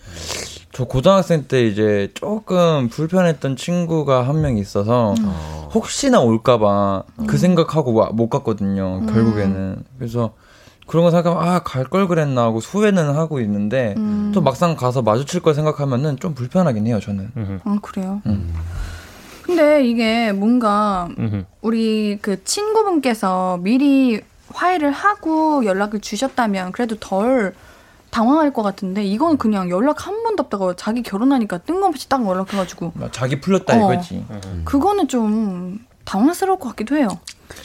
[0.72, 5.14] 저 고등학생 때 이제 조금 불편했던 친구가 한 명 있어서
[5.74, 9.04] 혹시나 올까봐 그 생각하고 와- 못 갔거든요.
[9.06, 10.32] 결국에는 그래서
[10.86, 13.94] 그런 거 생각하면 아 갈 걸 그랬나 하고 후회는 하고 있는데
[14.34, 17.60] 또 막상 가서 마주칠 걸 생각하면은 좀 불편하긴 해요 저는.
[17.64, 18.22] 아 그래요.
[18.26, 18.52] 음.
[19.42, 21.08] 근데 이게 뭔가.
[21.60, 24.20] 우리 그 친구분께서 미리
[24.54, 27.54] 화해를 하고 연락을 주셨다면 그래도 덜
[28.12, 33.10] 당황할 것 같은데 이건 그냥 연락 한 번도 없다가 자기 결혼하니까 뜬금없이 딱 연락해가지고 막
[33.12, 33.92] 자기 풀렸다 어.
[33.92, 34.24] 이거지.
[34.64, 37.08] 그거는 좀 당황스러울 것 같기도 해요.
[37.48, 37.56] 그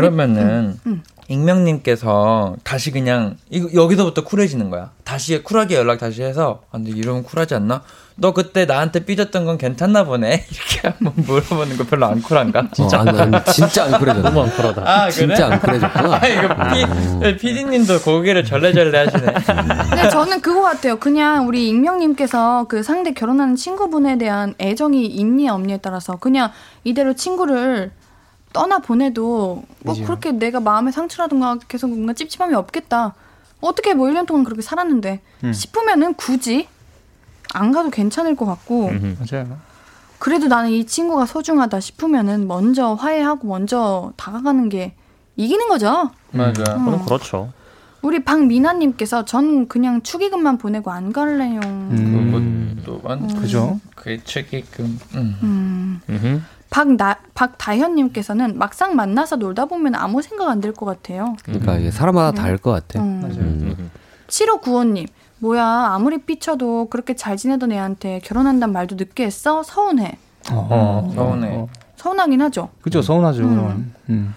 [0.00, 1.02] 러면은 음, 음.
[1.28, 4.90] 익명님께서 다시 그냥 이거 여기서부터 쿨해지는 거야.
[5.04, 7.82] 다시 쿨하게 연락 다시 해서 아, 근데 이러면 쿨하지 않나?
[8.16, 10.44] 너 그때 나한테 삐졌던 건 괜찮나 보네.
[10.50, 12.68] 이렇게 한번 물어보는 거 별로 안 쿨한가?
[12.72, 14.22] 진짜 안, 안, 진짜 안 그래졌네.
[14.22, 14.82] 너무 안 쿨하다.
[14.84, 15.10] 아 그래?
[15.10, 16.14] 진짜 안 그래졌구나.
[16.22, 16.48] 아 이거
[17.22, 19.32] 피 피디님도 고개를 절레절레 하시네.
[19.90, 20.96] 근데 저는 그거 같아요.
[20.98, 26.50] 그냥 우리 익명님께서 그 상대 결혼하는 친구분에 대한 애정이 있니 없니에 따라서 그냥
[26.84, 27.90] 이대로 친구를
[28.54, 30.06] 떠나 보내도 뭐 그죠.
[30.06, 33.14] 그렇게 내가 마음의 상처라든가 계속 뭔가 찝찝함이 없겠다.
[33.60, 35.52] 어떻게 뭐 1년 동안 그렇게 살았는데 음.
[35.52, 36.68] 싶으면은 굳이
[37.52, 38.92] 안 가도 괜찮을 것 같고.
[39.30, 39.58] 맞아요.
[40.18, 44.94] 그래도 나는 이 친구가 소중하다 싶으면은 먼저 화해하고 먼저 다가가는 게
[45.36, 46.10] 이기는 거죠.
[46.30, 46.62] 맞아.
[46.62, 47.52] 그럼 그렇죠.
[48.02, 51.60] 우리 박미나님께서 전 그냥 축의금만 보내고 안 갈래요.
[51.64, 53.80] 음, 그것도 만 그죠?
[53.96, 54.98] 그 책이금.
[55.14, 56.00] 음.
[56.08, 56.44] 음.
[56.78, 61.36] 박나 박다현님께서는 막상 만나서 놀다 보면 아무 생각 안 들 것 같아요.
[61.44, 63.00] 그러니까 이게 사람마다 다를 것 같아.
[63.00, 63.22] 음.
[63.24, 63.90] 음.
[64.26, 65.06] 7595님
[65.38, 70.18] 뭐야 아무리 삐쳐도 그렇게 잘 지내던 애한테 결혼한단 말도 늦게 했어 서운해.
[70.50, 71.56] 어, 서운해.
[71.56, 71.68] 어.
[71.94, 72.70] 서운하긴 하죠.
[72.82, 73.42] 그죠, 서운하죠.
[73.44, 73.48] 음.
[73.50, 73.94] 그러면.
[74.08, 74.34] 음.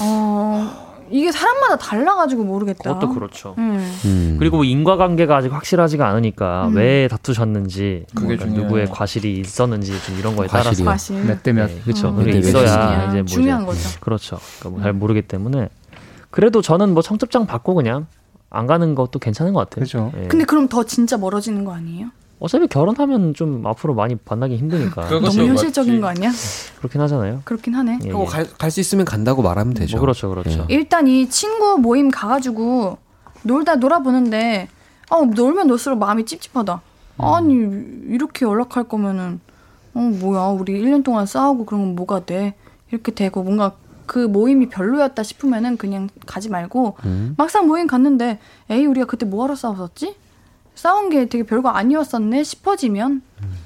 [0.00, 2.94] 어 이게 사람마다 달라가지고 모르겠다.
[2.94, 3.54] 그것도 그렇죠.
[3.58, 3.92] 음.
[4.04, 4.36] 음.
[4.38, 6.76] 그리고 인과관계가 아직 확실하지가 않으니까 음.
[6.76, 8.46] 왜 다투셨는지, 그게 뭐.
[8.46, 10.84] 누구의 과실이 있었는지 좀 이런 거에 과실이요?
[10.84, 11.66] 따라서 몇 대 몇.
[11.66, 12.08] 네, 그렇죠.
[12.10, 12.16] 음.
[12.16, 13.08] 그게 있어야.
[13.08, 14.00] 이제 뭐 중요한 이제 거죠.
[14.00, 14.38] 그렇죠.
[14.60, 15.68] 그러니까 뭐 잘 모르기 때문에
[16.30, 18.06] 그래도 저는 뭐 청첩장 받고 그냥
[18.50, 19.84] 안 가는 것도 괜찮은 것 같아요.
[19.84, 20.12] 그죠.
[20.16, 20.26] 예.
[20.28, 22.08] 근데 그럼 더 진짜 멀어지는 거 아니에요?
[22.40, 25.08] 어차피 결혼하면 좀 앞으로 많이 만나기 힘드니까.
[25.08, 26.30] 너무 현실적인 거 아니야?
[26.78, 27.42] 그렇긴 하잖아요.
[27.44, 27.98] 그렇긴 하네.
[28.06, 28.44] 예, 어, 예.
[28.58, 29.98] 갈수 있으면 간다고 말하면 되죠.
[29.98, 30.64] 뭐 그렇죠, 그렇죠.
[30.68, 32.96] 일단 이 친구 모임 가가지고
[33.42, 34.68] 놀다 놀아보는데
[35.10, 36.80] 아 놀면 놀수록 마음이 찝찝하다.
[37.18, 37.54] 아니
[38.08, 39.40] 이렇게 연락할 거면은
[39.92, 42.54] 어 뭐야 우리 1년 동안 싸우고 그런 건 뭐가 돼
[42.90, 43.74] 이렇게 되고 뭔가
[44.06, 47.34] 그 모임이 별로였다 싶으면은 그냥 가지 말고 음.
[47.36, 48.38] 막상 모임 갔는데
[48.70, 50.16] 에이 우리가 그때 뭐하러 싸웠었지?
[50.80, 53.20] 싸운 게 되게 별거 아니었었네 싶어지면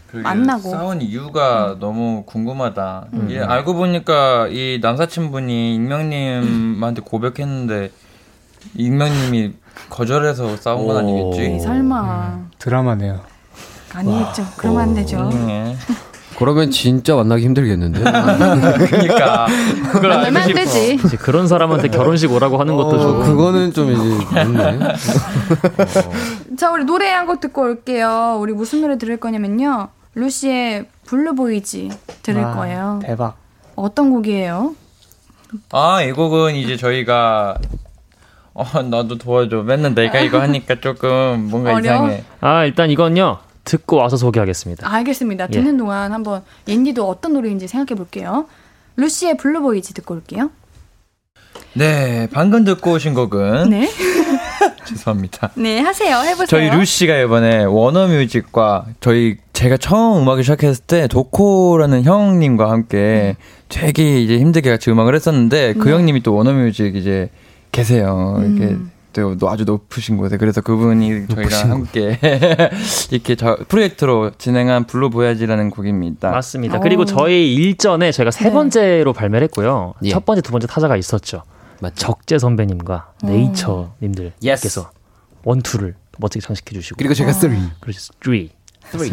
[0.08, 0.68] 그게 만나고.
[0.68, 3.06] 싸운 이유가 너무 궁금하다.
[3.12, 3.26] 음.
[3.30, 7.92] 이게 알고 보니까 이 남사친분이 익명님한테 고백했는데
[8.74, 9.52] 익명님이
[9.90, 11.42] 거절해서 싸운 건 아니겠지?
[11.52, 13.20] 에이, 설마 드라마네요.
[13.92, 14.44] 아니겠죠.
[14.56, 15.30] 그러면 안 되죠.
[16.34, 18.00] 음, 그러면 진짜 만나기 힘들겠는데.
[18.88, 19.46] 그러니까
[19.92, 20.54] 그걸 알고 싶어.
[20.54, 20.94] 되지.
[21.04, 24.78] 이제 그런 사람한테 결혼식 오라고 하는 것도 어, 좀 그거는 좀 이제 맞네.
[26.58, 28.36] 자, 우리 노래 한 곡 듣고 올게요.
[28.38, 29.88] 우리 무슨 노래 들을 거냐면요.
[30.14, 31.90] 루시의 Blue Voyage
[32.22, 33.00] 들을 와, 거예요.
[33.02, 33.36] 대박.
[33.76, 34.74] 어떤 곡이에요?
[35.72, 37.56] 아, 이 곡은 이제 저희가
[38.52, 39.62] 어, 나도 도와줘.
[39.62, 42.06] 맨날 내가 이거 하니까 조금 뭔가 어려워?
[42.08, 42.24] 이상해.
[42.40, 44.92] 아 일단 이건요 듣고 와서 소개하겠습니다.
[44.92, 45.46] 알겠습니다.
[45.48, 48.46] 듣는 동안 한번 옌디도 어떤 노래인지 생각해 볼게요.
[48.96, 50.50] 루시의 Blue Voyage지 듣고 올게요.
[51.74, 53.90] 네, 방금 듣고 오신 곡은 네.
[54.86, 55.50] 죄송합니다.
[55.56, 56.18] 네, 하세요.
[56.18, 56.46] 해보세요.
[56.46, 63.36] 저희 루시가 이번에 워너뮤직과 저희 제가 처음 음악을 시작했을 때 도코라는 형님과 함께
[63.68, 65.94] 되게 이제 힘들게 같이 음악을 했었는데 그 네.
[65.94, 67.30] 형님이 또 워너뮤직 이제
[67.72, 68.36] 계세요.
[68.40, 68.90] 이렇게 음.
[69.14, 72.18] 또 아주 높으신 곳에 그래서 그분이 저희랑 함께
[73.10, 76.30] 이렇게 저 프로젝트로 진행한 Blue Voyage라는 곡입니다.
[76.30, 76.78] 맞습니다.
[76.78, 76.80] 오.
[76.80, 78.52] 그리고 저희 일전에 저희가 세 네.
[78.52, 79.94] 번째로 발매를 했고요.
[80.02, 80.10] 예.
[80.10, 81.42] 첫 번째, 두 번째 타자가 있었죠.
[81.80, 81.94] 맞죠.
[81.96, 83.26] 적재 선배님과 어.
[83.26, 84.90] 네이처 님들께서
[85.44, 87.56] one two를 멋지게 장식해 주시고 그리고 제가 three.
[87.80, 88.50] 그리고 three,
[88.90, 89.10] three.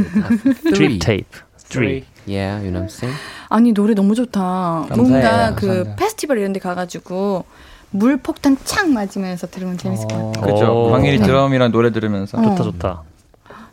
[0.74, 1.28] three tape,
[1.70, 2.04] three.
[2.28, 3.18] Yeah, you know what I'm saying?
[3.50, 4.86] 아니 노래 너무 좋다.
[4.90, 4.96] 감사해요.
[4.96, 5.96] 뭔가 그 감사합니다.
[5.96, 7.46] 페스티벌 이런 데 가가지고
[7.92, 10.44] 물 폭탄 착 맞으면서 들으면 재밌을 것 같아요.
[10.44, 10.88] 그렇죠.
[10.88, 10.92] 오.
[10.92, 12.42] 광일이 드럼이랑 노래 들으면서 어.
[12.42, 13.02] 좋다, 좋다.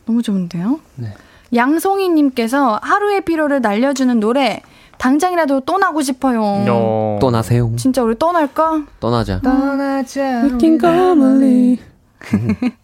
[0.07, 0.81] 너무 좋은데요?
[0.97, 1.15] 네.
[1.55, 4.61] 양송이 님께서 하루의 피로를 날려주는 노래
[4.99, 6.43] 당장이라도 떠나고 싶어요.
[6.43, 7.19] 어.
[7.21, 7.73] 떠나세요.
[7.77, 8.85] 진짜 우리 떠날까?
[9.01, 9.41] 떠나자.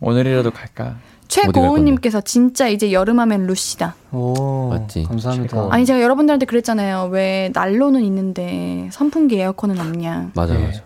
[0.00, 0.96] 오늘이라도 갈까?
[1.26, 3.96] 최고은님께서 진짜 이제 여름하면 루시다.
[4.12, 5.04] 오, 맞지.
[5.04, 5.68] 감사합니다.
[5.70, 7.08] 아니 제가 여러분들한테 그랬잖아요.
[7.10, 10.30] 왜 난로는 있는데 선풍기 에어컨은 없냐.
[10.34, 10.66] 맞아, 네.
[10.66, 10.82] 맞아.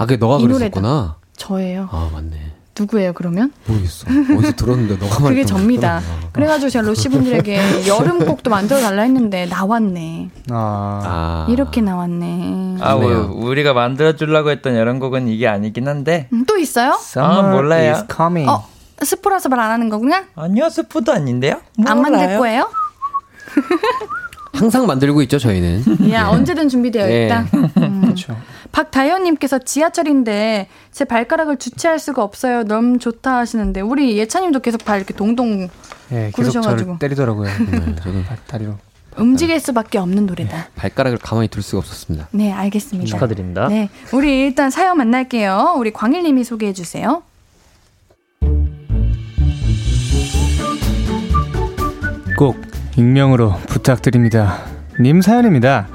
[0.00, 1.16] 아, 그게 너가 이 그랬었구나.
[1.36, 1.88] 저예요.
[1.92, 2.52] 아, 맞네.
[2.78, 3.52] 누구예요 그러면?
[3.66, 4.06] 모르겠어.
[4.08, 6.00] 어디서 들었는데 너가 그게 말했던 접니다.
[6.00, 6.30] 거구나.
[6.32, 10.30] 그래가지고 제가 로시 분들에게 여름곡도 만들어 달라 했는데 나왔네.
[10.50, 11.46] 아, 아.
[11.50, 12.78] 이렇게 나왔네.
[12.80, 12.94] 아.
[12.94, 16.28] 뭐, 우리가 만들어 주려고 했던 이런 곡은 이게 아니긴 한데.
[16.32, 16.92] 음, 또 있어요?
[16.98, 17.92] Summer 몰라요.
[17.92, 18.48] is coming.
[18.50, 18.66] 어
[19.02, 20.24] 스포라서 말 안 하는 거구나?
[20.34, 21.60] 아니요, 스포도 아닌데요?
[21.86, 22.70] 안 만들 거예요?
[24.52, 26.10] 항상 만들고 있죠, 저희는.
[26.10, 27.26] 야 언제든 준비되어 네.
[27.26, 27.46] 있다.
[27.78, 28.00] 음.
[28.02, 28.36] 그렇죠.
[28.72, 32.64] 박다현님께서 지하철인데 제 발가락을 주체할 수가 없어요.
[32.64, 35.68] 너무 좋다 하시는데 우리 예찬님도 계속 발 이렇게 동동
[36.12, 36.30] 예.
[36.32, 37.48] 저를 때리더라고요.
[37.70, 38.74] 네, 저도 다- 다리로.
[39.16, 40.68] 움직일 수밖에 없는 노래다.
[40.76, 42.28] 발가락을 가만히 둘 수가 없었습니다.
[42.30, 43.08] 네 알겠습니다.
[43.08, 43.68] 축하드립니다.
[43.68, 45.74] 네 우리 일단 사연 만날게요.
[45.76, 47.22] 우리 광일님이 소개해 주세요.
[52.36, 52.56] 꼭
[53.00, 54.58] 익명으로 부탁드립니다.
[55.00, 55.88] 님 사연입니다.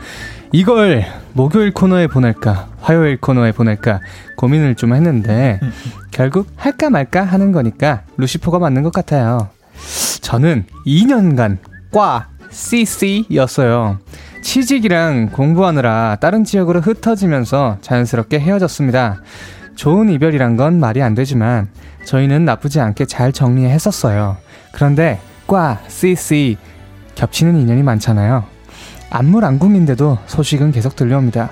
[0.52, 4.00] 이걸 목요일 코너에 보낼까, 화요일 코너에 보낼까
[4.38, 5.60] 고민을 좀 했는데
[6.10, 9.50] 결국 할까 말까 하는 거니까 루시포가 맞는 것 같아요.
[10.22, 11.60] 저는 2년간
[11.92, 14.00] 과 CC였어요.
[14.42, 19.22] 취직이랑 공부하느라 다른 지역으로 흩어지면서 자연스럽게 헤어졌습니다.
[19.76, 21.70] 좋은 이별이란 건 말이 안 되지만
[22.06, 24.38] 저희는 나쁘지 않게 잘 정리했었어요.
[24.72, 26.58] 그런데 과, CC
[27.16, 28.44] 겹치는 인연이 많잖아요.
[29.10, 31.50] 안물안궁인데도 소식은 계속 들려옵니다.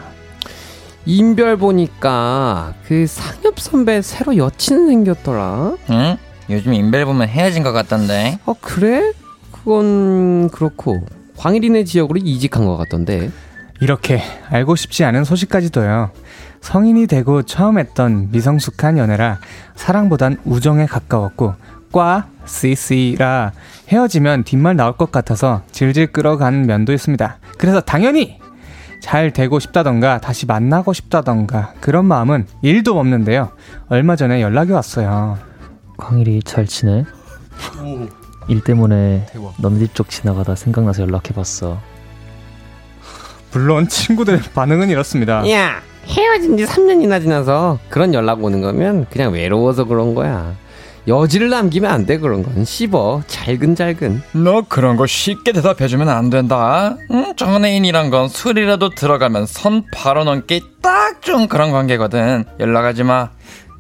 [1.06, 5.76] 인별 보니까 그 상엽 선배 새로 여친 생겼더라.
[5.90, 6.18] 응?
[6.50, 8.40] 요즘 인벨 보면 헤어진 것 같던데.
[8.46, 9.14] 어 그래?
[9.52, 11.06] 그건 그렇고
[11.38, 13.32] 광일이네 지역으로 이직한 것 같던데.
[13.82, 16.12] 이렇게 알고 싶지 않은 소식까지도요.
[16.62, 19.40] 성인이 되고 처음 했던 미성숙한 연애라
[19.76, 21.56] 사랑보단 우정에 가까웠고
[21.94, 23.52] 과 CC라
[23.88, 27.38] 헤어지면 뒷말 나올 것 같아서 질질 끌어간 면도 있습니다.
[27.60, 28.40] 그래서 당연히
[29.00, 33.52] 잘 되고 싶다던가 다시 만나고 싶다던가 그런 마음은 1도 없는데요.
[33.90, 35.38] 얼마 전에 연락이 왔어요.
[35.98, 37.06] 광일이 잘 지내?
[38.48, 39.28] 일 때문에
[39.78, 41.80] 집쪽 지나가다 생각나서 연락해봤어.
[43.52, 45.48] 물론 친구들 반응은 이렇습니다.
[45.52, 50.56] 야 헤어진 지 3년이나 지나서 그런 연락 오는 거면 그냥 외로워서 그런 거야.
[51.08, 52.64] 여지를 남기면 안 돼 그런 건.
[52.64, 53.24] 씹어.
[53.28, 54.22] 잘근잘근.
[54.34, 56.96] 너 그런 거 쉽게 대답해주면 안 된다.
[57.12, 57.34] 응?
[57.36, 62.46] 전애인이란 건 술이라도 들어가면 선 바로 넘기 딱좀 그런 관계거든.
[62.60, 63.30] 연락하지 마.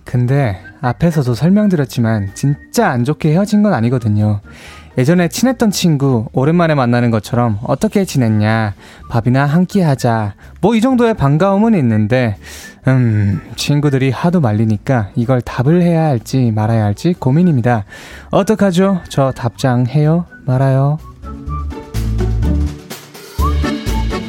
[0.03, 4.41] 근데 앞에서도 설명드렸지만 진짜 안 좋게 헤어진 건 아니거든요.
[4.98, 8.76] 예전에 친했던 친구 오랜만에 만나는 것처럼 어떻게 지냈냐
[9.10, 12.36] 밥이나 한 끼 하자 뭐 이 정도의 반가움은 있는데
[12.88, 17.86] 음 친구들이 하도 말리니까 이걸 답을 해야 할지 말아야 할지 고민입니다
[18.30, 21.00] 어떡하죠 저 답장해요 말아요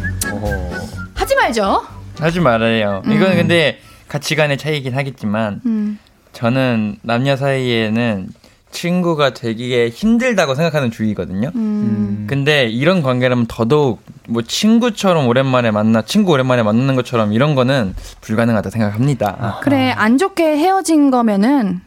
[1.14, 1.82] 하지 말죠.
[2.18, 3.12] 하지 말아요 음.
[3.12, 5.98] 이건 근데 가치관의 차이긴 하겠지만 음.
[6.32, 8.28] 저는 남녀 사이에는
[8.70, 11.50] 친구가 되기에 힘들다고 생각하는 주의거든요.
[11.54, 12.26] 음.
[12.28, 18.70] 근데 이런 관계라면 더더욱 뭐 친구처럼 오랜만에 만나 친구 오랜만에 만나는 것처럼 이런 거는 불가능하다
[18.70, 19.58] 생각합니다.
[19.62, 21.80] 그래 안 좋게 헤어진 거면은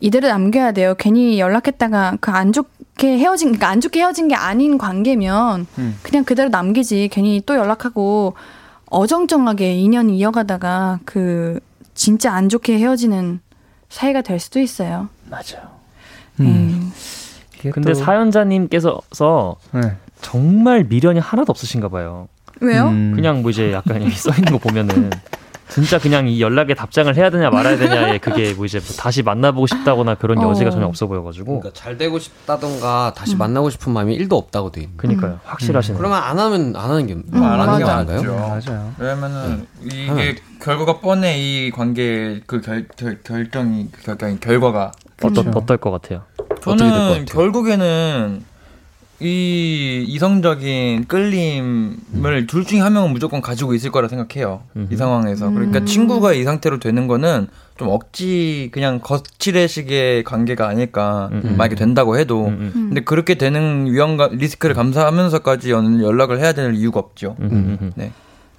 [0.00, 0.94] 이대로 남겨야 돼요.
[0.98, 5.98] 괜히 연락했다가 그 안 좋게 헤어진 그러니까 안 좋게 헤어진 게 아닌 관계면 음.
[6.02, 7.08] 그냥 그대로 남기지.
[7.12, 8.34] 괜히 또 연락하고
[8.86, 11.60] 어정쩡하게 인연 이어가다가 그
[11.94, 13.40] 진짜 안 좋게 헤어지는
[13.88, 15.08] 사이가 될 수도 있어요.
[15.32, 15.70] 맞아요
[16.40, 16.92] 음.
[17.72, 19.00] 근데 사연자님께서
[19.72, 19.96] 네.
[20.20, 22.28] 정말 미련이 하나도 없으신가 봐요.
[22.60, 22.88] 왜요?
[22.88, 23.12] 음.
[23.14, 25.10] 그냥 뭐 이제 약간 여기 써 있는 거 보면은
[25.68, 29.66] 진짜 그냥 이 연락에 답장을 해야 되냐 말아야 되냐에 그게 뭐 이제 뭐 다시 만나보고
[29.66, 30.50] 싶다거나 그런 어.
[30.50, 34.82] 여지가 전혀 없어 보여가지고 그러니까 잘 되고 싶다던가 다시 만나고 싶은 마음이 1도 없다고 돼
[34.82, 35.96] 있는 그니까요 확실하시네.
[35.96, 38.04] 그러면 안 하면 안 하는 게 음, 안 하는 게 맞아.
[38.04, 38.36] 나은가요?
[38.36, 44.92] 맞아요 왜냐면은 이게 하면 결과가 뻔해 이 관계 그 결, 결, 결정이 그 결, 결과가
[45.28, 45.58] 어떨 그렇죠.
[45.58, 46.22] 어떨 것 같아요?
[46.62, 47.24] 저는 같아요?
[47.26, 48.42] 결국에는
[49.20, 54.62] 이 이성적인 끌림을 둘 중에 한 명은 무조건 가지고 있을 거라 생각해요.
[54.90, 55.48] 이 상황에서.
[55.50, 55.86] 그러니까 음.
[55.86, 57.46] 친구가 이 상태로 되는 거는
[57.78, 61.28] 좀 억지 그냥 거칠의식의 관계가 아닐까.
[61.32, 61.56] 음, 음.
[61.56, 62.46] 만약에 된다고 해도.
[62.46, 62.72] 음, 음.
[62.74, 62.86] 음.
[62.88, 67.36] 근데 그렇게 되는 위험과 리스크를 감수하면서까지 연- 연락을 해야 될 이유가 없죠.
[67.94, 68.10] 네.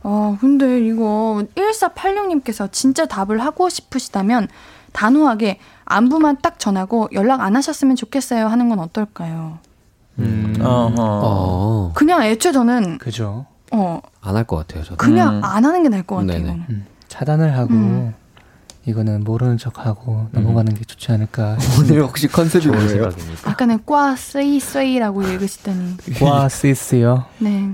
[0.03, 4.47] 아, 근데 이거 1486님께서 진짜 답을 하고 싶으시다면
[4.94, 9.60] 단호하게 안부만 딱 전하고 연락 안 하셨으면 좋겠어요 하는 건 어떨까요?
[10.20, 10.56] 음.
[10.62, 10.94] 어허.
[10.98, 14.96] 어, 그냥 애초에 저는 그죠 어 안 할 것 같아요, 저도.
[14.98, 15.44] 그냥 음.
[15.44, 16.46] 안 하는 게 나을 것 같아요.
[16.70, 16.86] 음.
[17.10, 18.14] 차단을 하고 음.
[18.86, 23.10] 이거는 모르는 척하고 넘어가는 게 좋지 않을까 오늘 혹시 컨셉이 뭐예요?
[23.46, 27.70] 아까는 꽈 쓰이 쓰이라고 읽으시더니 와 시스요 네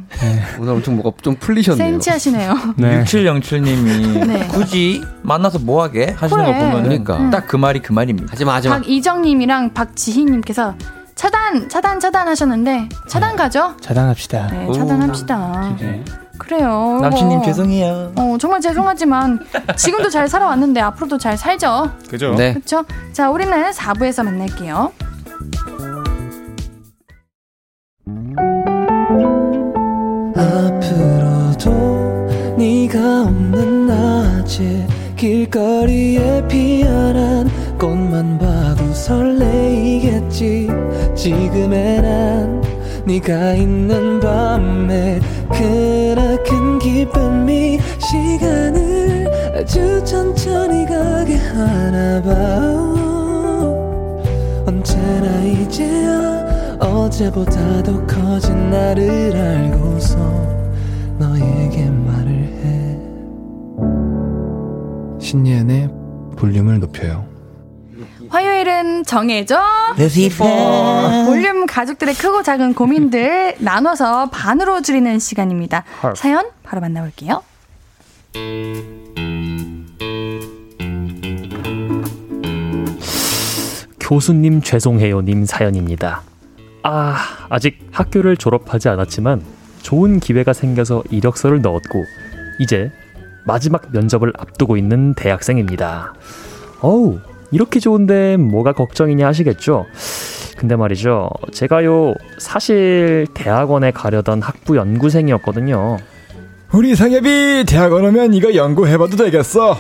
[0.60, 1.92] 오늘 엄청 뭐가 좀 풀리셨네요.
[1.94, 2.54] 센치하시네요.
[2.78, 4.48] 네 6707님이 네.
[4.48, 6.54] 굳이 만나서 뭐 하게 하시는 그래.
[6.60, 7.30] 거 보면 그러니까.
[7.32, 8.28] 딱 그 말이 그 말입니다.
[8.32, 8.76] 하지마, 하지마.
[8.76, 10.76] 박이정님이랑 박지희님께서
[11.16, 13.76] 차단 차단 차단 하셨는데 차단 가죠?
[13.82, 15.76] 차단합시다 네 차단합시다.
[15.80, 16.04] 네.
[16.40, 17.00] 그래요.
[17.02, 17.46] 남친님 이거.
[17.46, 18.14] 죄송해요.
[18.16, 19.40] 어, 정말 죄송하지만
[19.76, 21.92] 지금도 잘 살아왔는데 앞으로도 잘 살죠.
[22.10, 22.34] 그죠?
[22.36, 22.54] 네.
[22.54, 22.84] 그렇죠?
[23.14, 24.92] 자, 우리는 4부에서 만날게요.
[30.90, 40.70] 앞으로도 네가 없는 낮에 길거리에 피어난 꽃만 봐도 설레이겠지
[41.16, 42.62] 지금의 난
[43.06, 45.20] 네가 있는 밤에
[45.50, 52.32] 그나큰 기쁨이 시간을 아주 천천히 가게 하나 봐.
[54.68, 60.18] 언제나 이제야 어제보다 더 커진 나를 알고서
[61.18, 63.00] 너에게 말을 해.
[65.20, 65.90] 신예은의
[66.38, 67.26] 볼륨을 높여요
[68.30, 69.60] 화요일은 정해져.
[69.98, 71.26] 루시퍼.
[71.26, 75.84] 볼륨 가족들의 크고 작은 고민들 나눠서 반으로 줄이는 시간입니다.
[76.04, 76.16] 헐.
[76.16, 77.42] 사연 바로 만나볼게요.
[84.00, 86.24] 교수님 죄송해요 님 사연입니다.
[86.84, 87.18] 아,
[87.50, 89.44] 아직 학교를 졸업하지 않았지만
[89.82, 92.06] 좋은 기회가 생겨서 이력서를 넣었고
[92.60, 92.92] 이제
[93.46, 96.14] 마지막 면접을 앞두고 있는 대학생입니다.
[96.82, 97.20] 어우,
[97.52, 99.86] 이렇게 좋은데 뭐가 걱정이냐 하시겠죠?
[100.58, 101.30] 근데 말이죠.
[101.54, 105.98] 제가요, 사실 대학원에 가려던 학부 연구생이었거든요.
[106.74, 109.78] 우리 상엽이 대학원 오면 이거 연구해봐도 되겠어.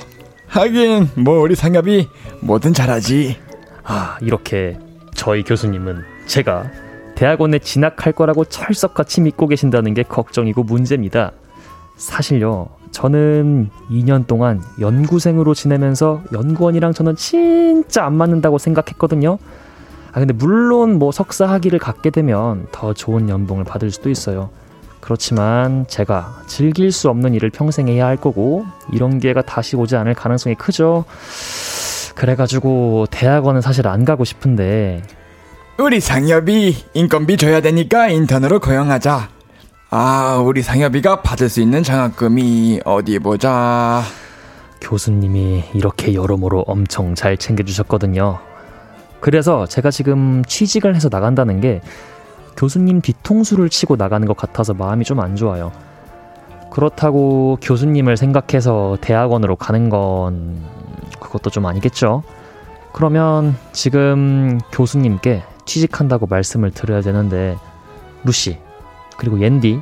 [0.47, 2.07] 하긴 뭐 우리 상엽이
[2.41, 3.37] 뭐든 잘하지.
[3.83, 4.79] 아, 이렇게
[5.13, 6.71] 저희 교수님은 제가
[7.15, 11.33] 대학원에 진학할 거라고 철석같이 믿고 계신다는 게 걱정이고 문제입니다.
[11.97, 19.37] 사실요, 저는 2년 동안 연구생으로 지내면서 연구원이랑 저는 진짜 안 맞는다고 생각했거든요.
[20.11, 24.49] 아, 근데 물론 뭐 석사 학위를 갖게 되면 더 좋은 연봉을 받을 수도 있어요.
[24.99, 30.13] 그렇지만 제가 즐길 수 없는 일을 평생 해야 할 거고 이런 기회가 다시 오지 않을
[30.13, 31.05] 가능성이 크죠.
[32.15, 35.03] 그래가지고 대학원은 사실 안 가고 싶은데
[35.77, 39.38] 우리 상엽이 인건비 줘야 되니까 인턴으로 고용하자.
[39.91, 44.03] 아, 우리 상엽이가 받을 수 있는 장학금이 어디 보자.
[44.81, 48.39] 교수님이 이렇게 여러모로 엄청 잘 챙겨주셨거든요.
[49.19, 51.81] 그래서 제가 지금 취직을 해서 나간다는 게
[52.55, 55.71] 교수님 뒤통수를 치고 나가는 것 같아서 마음이 좀 안 좋아요.
[56.71, 60.61] 그렇다고 교수님을 생각해서 대학원으로 가는 건
[61.19, 62.23] 그것도 좀 아니겠죠?
[62.93, 67.57] 그러면 지금 교수님께 취직한다고 말씀을 드려야 되는데
[68.23, 68.59] 루시
[69.19, 69.81] 그리고 옌디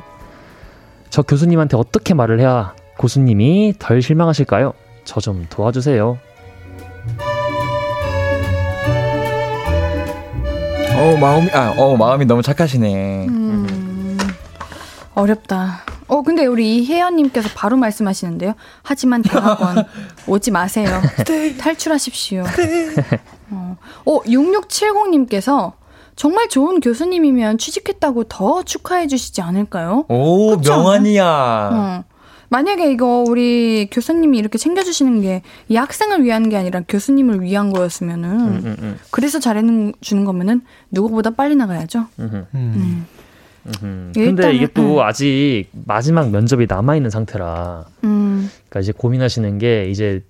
[1.10, 4.74] 저 교수님한테 어떻게 말을 해야 교수님이 덜 실망하실까요?
[5.04, 6.18] 저 좀 도와주세요.
[11.00, 13.26] 어 마음이 아어 마음이 너무 착하시네.
[13.28, 14.18] 음,
[15.14, 15.80] 어렵다.
[16.08, 18.54] 어, 근데 우리 이혜연님께서 바로 말씀하시는데요.
[18.82, 19.84] 하지만 대학원
[20.26, 20.88] 오지 마세요.
[21.58, 22.44] 탈출하십시오.
[23.50, 23.76] 어,
[24.06, 25.72] 어 6670님께서
[26.18, 30.04] 정말 좋은 교수님이면 취직했다고 더 축하해 주시지 않을까요?
[30.08, 31.70] 오, 명언이야.
[31.72, 32.04] 어.
[32.50, 38.30] 만약에 이거 우리 교수님이 이렇게 챙겨주시는 게 이 학생을 위한 게 아니라 교수님을 위한 거였으면은
[38.40, 38.98] 음, 음, 음.
[39.10, 39.62] 그래서 잘해
[40.00, 42.06] 주는 거면은 누구보다 빨리 나가야죠.
[42.18, 42.46] 음.
[42.54, 43.06] 음.
[43.82, 44.12] 음.
[44.16, 45.00] 일단은, 근데 이게 또 음.
[45.00, 48.50] 아직 마지막 면접이 남아 있는 상태라 음.
[48.68, 50.24] 그러니까 이제 고민하시는 게 이제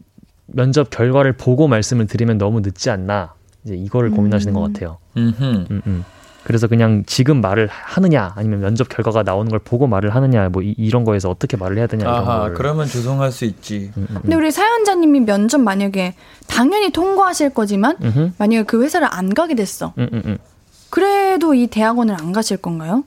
[0.47, 3.33] 면접 결과를 보고 말씀을 드리면 너무 늦지 않나
[3.69, 4.99] 이제 이거를 고민하시는 것 같아요.
[5.17, 5.45] 음흠.
[5.71, 6.05] 음, 음.
[6.45, 10.91] 그래서 그냥 지금 말을 하느냐 아니면 면접 결과가 나오는 걸 보고 말을 하느냐 뭐 이,
[10.91, 12.55] 런 거에서 어떻게 말을 해야 되냐 이런 아하, 걸.
[12.55, 13.91] 그러면 죄송할 수 있지.
[13.99, 16.15] 음, 음, 근데 우리 사연자님이 면접 만약에
[16.47, 18.31] 당연히 통과하실 거지만 음흠.
[18.39, 19.93] 만약에 그 회사를 안 가게 됐어.
[19.99, 20.39] 음, 음, 음.
[20.89, 23.05] 그래도 이 대학원을 안 가실 건가요?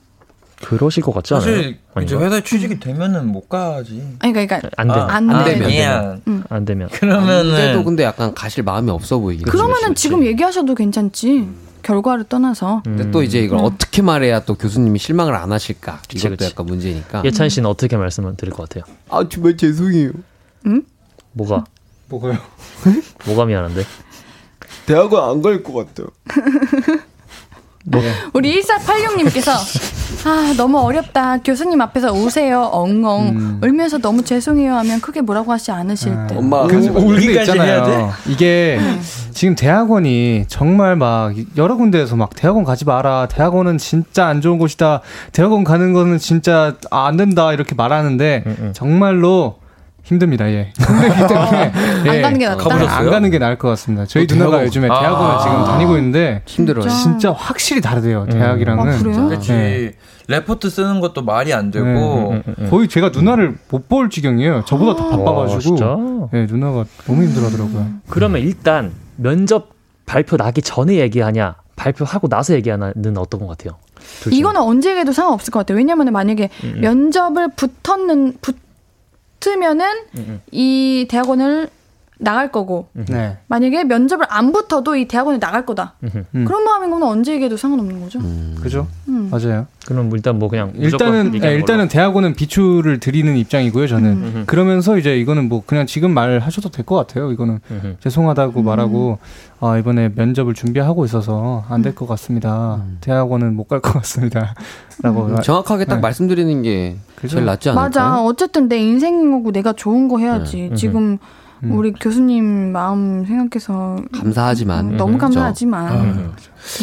[0.62, 1.44] 그러실 것 같지 않아요?
[1.46, 1.78] 사실 이제
[2.14, 2.20] 아닌가?
[2.24, 4.02] 회사에 취직이 되면은 못 가지.
[4.20, 5.68] 아니 그러니까 안 되면 안안 되면.
[5.68, 6.22] 되면.
[6.28, 6.44] 음.
[6.48, 11.48] 안 되면 그러면은 그래도 근데 약간 가실 마음이 없어 보이긴 그러면은 지금 얘기하셔도 괜찮지.
[11.82, 12.82] 결과를 떠나서.
[12.84, 13.64] 근데 또 이제 이걸 음.
[13.64, 16.50] 어떻게 말해야 또 교수님이 실망을 안 하실까 그치, 이것도 그치.
[16.52, 18.84] 약간 문제니까 예찬 씨는 어떻게 말씀을 드릴 것 같아요?
[19.08, 20.12] 아 정말 죄송해요
[20.66, 20.82] 응?
[21.32, 21.64] 뭐가
[22.08, 22.38] 뭐가요?
[23.26, 23.82] 뭐가 미안한데?
[24.86, 26.06] 대학원 안 갈 것 같아요.
[28.32, 29.52] 우리 1486님께서
[30.24, 31.38] 아 너무 어렵다.
[31.38, 32.70] 교수님 앞에서 우세요.
[32.72, 33.60] 엉엉 음.
[33.62, 36.36] 울면서 너무 죄송해요 하면 크게 뭐라고 하지 않으실 듯.
[36.36, 38.12] 엄마 그, 울기까지 해야 있잖아요.
[38.28, 38.78] 이게
[39.32, 43.26] 지금 대학원이 정말 막 여러 군데에서 막 대학원 가지 마라.
[43.28, 45.00] 대학원은 진짜 안 좋은 곳이다.
[45.32, 47.52] 대학원 가는 거는 진짜 안 된다.
[47.52, 48.72] 이렇게 말하는데 음, 음.
[48.74, 49.61] 정말로
[50.02, 50.50] 힘듭니다.
[50.50, 50.72] 예.
[50.76, 51.72] 힘들기 때문에
[52.10, 52.20] 안 예.
[52.22, 52.62] 가는 게 낫다.
[52.64, 52.90] 가보셨어요?
[52.90, 54.04] 안 가는 게 나을 것 같습니다.
[54.06, 54.66] 저희 어, 누나가 대학원.
[54.66, 55.00] 요즘에 아.
[55.00, 57.30] 대학원을 지금 다니고 있는데 힘들어요 진짜?
[57.32, 58.26] 확실히 다르대요.
[58.26, 58.92] 대학이랑은.
[58.92, 59.28] 아, 그래요?
[59.28, 59.52] 그렇지.
[59.52, 59.92] 네.
[60.28, 61.84] 레포트 쓰는 것도 말이 안 되고.
[61.86, 64.64] 네, 거의 제가 누나를 못 볼 지경이에요.
[64.66, 65.60] 저보다 더 와, 바빠가지고.
[65.60, 65.96] 진짜?
[66.32, 67.86] 네, 누나가 너무 힘들어하더라고요.
[68.08, 69.70] 그러면 일단 면접
[70.06, 73.76] 발표 나기 전에 얘기하냐 발표하고 나서 얘기하냐는 어떤 것 같아요?
[74.30, 75.76] 이거는 언제 해도 상관없을 것 같아요.
[75.78, 76.80] 왜냐면 만약에 음, 음.
[76.80, 78.56] 면접을 붙었는 붙
[79.46, 79.86] 으면은
[80.16, 80.40] 음, 음.
[80.50, 81.68] 이 대학원을
[82.22, 83.36] 나갈 거고 네.
[83.48, 85.94] 만약에 면접을 안 붙어도 이 대학원에 나갈 거다.
[86.02, 86.44] 음.
[86.46, 88.20] 그런 마음인 거는 언제 얘기해도 상관없는 거죠.
[88.62, 88.86] 그죠?
[89.08, 89.28] 음.
[89.30, 89.66] 맞아요.
[89.86, 93.88] 그럼 일단 뭐 그냥 일단은 예, 일단은 대학원은 비추를 드리는 입장이고요.
[93.88, 94.44] 저는 음.
[94.46, 97.30] 그러면서 이제 이거는 뭐 그냥 지금 말하셔도 될 것 같아요.
[97.32, 97.58] 이거는.
[98.00, 99.18] 죄송하다고 말하고
[99.60, 102.82] 아 이번에 면접을 준비하고 있어서 안 될 것 같습니다.
[103.00, 106.00] 대학원은 못 갈 것 같습니다.라고 음, 정확하게 딱 네.
[106.02, 107.36] 말씀드리는 게 그죠?
[107.36, 107.84] 제일 낫지 않을까요?
[107.86, 108.22] 맞아.
[108.22, 110.68] 어쨌든 내 인생인 거고 내가 좋은 거 해야지.
[110.70, 110.74] 네.
[110.76, 111.18] 지금
[111.64, 111.72] 음.
[111.72, 116.32] 우리 교수님 마음 생각해서 감사하지만 음, 너무 음, 감사하지만 음.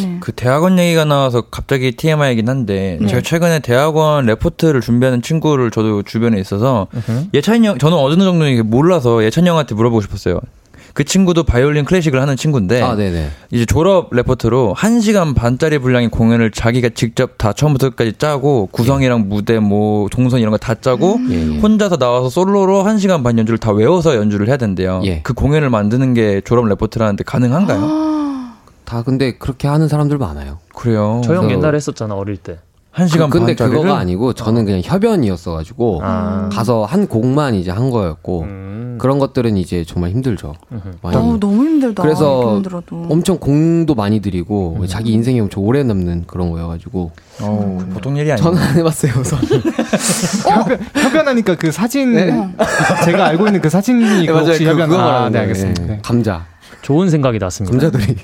[0.02, 0.18] 네.
[0.20, 3.08] 그 대학원 얘기가 나와서 갑자기 TMI이긴 한데 네.
[3.08, 6.88] 제가 최근에 대학원 레포트를 준비하는 친구를 저도 주변에 있어서.
[7.34, 10.40] 예찬이 형 저는 어느 정도 이게 몰라서 예찬이 형한테 물어보고 싶었어요.
[11.00, 16.52] 그 친구도 바이올린 클래식을 하는 친구인데 아 네네 이제 졸업 레포트로 1시간 반짜리 분량의 공연을
[16.52, 21.36] 자기가 직접 다 처음부터 끝까지 짜고 구성이랑 무대 뭐 동선 이런 거 다 짜고 예,
[21.56, 21.58] 예.
[21.60, 25.00] 혼자서 나와서 솔로로 1시간 반 연주를 다 외워서 연주를 해야 된대요.
[25.06, 25.22] 예.
[25.22, 27.80] 그 공연을 만드는 게 졸업 레포트라는데 가능한가요?
[27.82, 31.22] 아, 다 근데 그렇게 하는 사람들 많아요 그래요.
[31.24, 32.60] 저 형 옛날에 했었잖아 어릴 때.
[32.96, 36.50] 1시간 그- 근데 반짜리를 그거가 아니고 저는 그냥 협연이었어가지고 아.
[36.52, 38.98] 가서 한 곡만 이제 한 거였고 음.
[39.00, 40.56] 그런 것들은 이제 정말 힘들죠.
[41.02, 42.04] 많이 어우, 너무 힘들다.
[42.04, 42.62] 그래서.
[43.10, 44.88] 엄청 공도 많이 들이고 음.
[44.88, 47.12] 자기 인생이 엄청 오래 남는 그런 거여가지고
[47.42, 48.44] 어, 보통 일이 아니에요.
[48.44, 49.40] 저는 안 해봤어요 우선
[50.44, 52.16] 협연, 협연하니까 그 사진
[53.06, 55.40] 제가 알고 있는 그 사진이 그 혹시 그- 협연 그거 아, 네.
[55.40, 55.84] 알겠습니다.
[55.84, 55.88] 예.
[55.88, 56.00] 네.
[56.04, 56.46] 감자
[56.82, 57.78] 좋은 생각이 났습니다.
[57.78, 58.16] 감자들이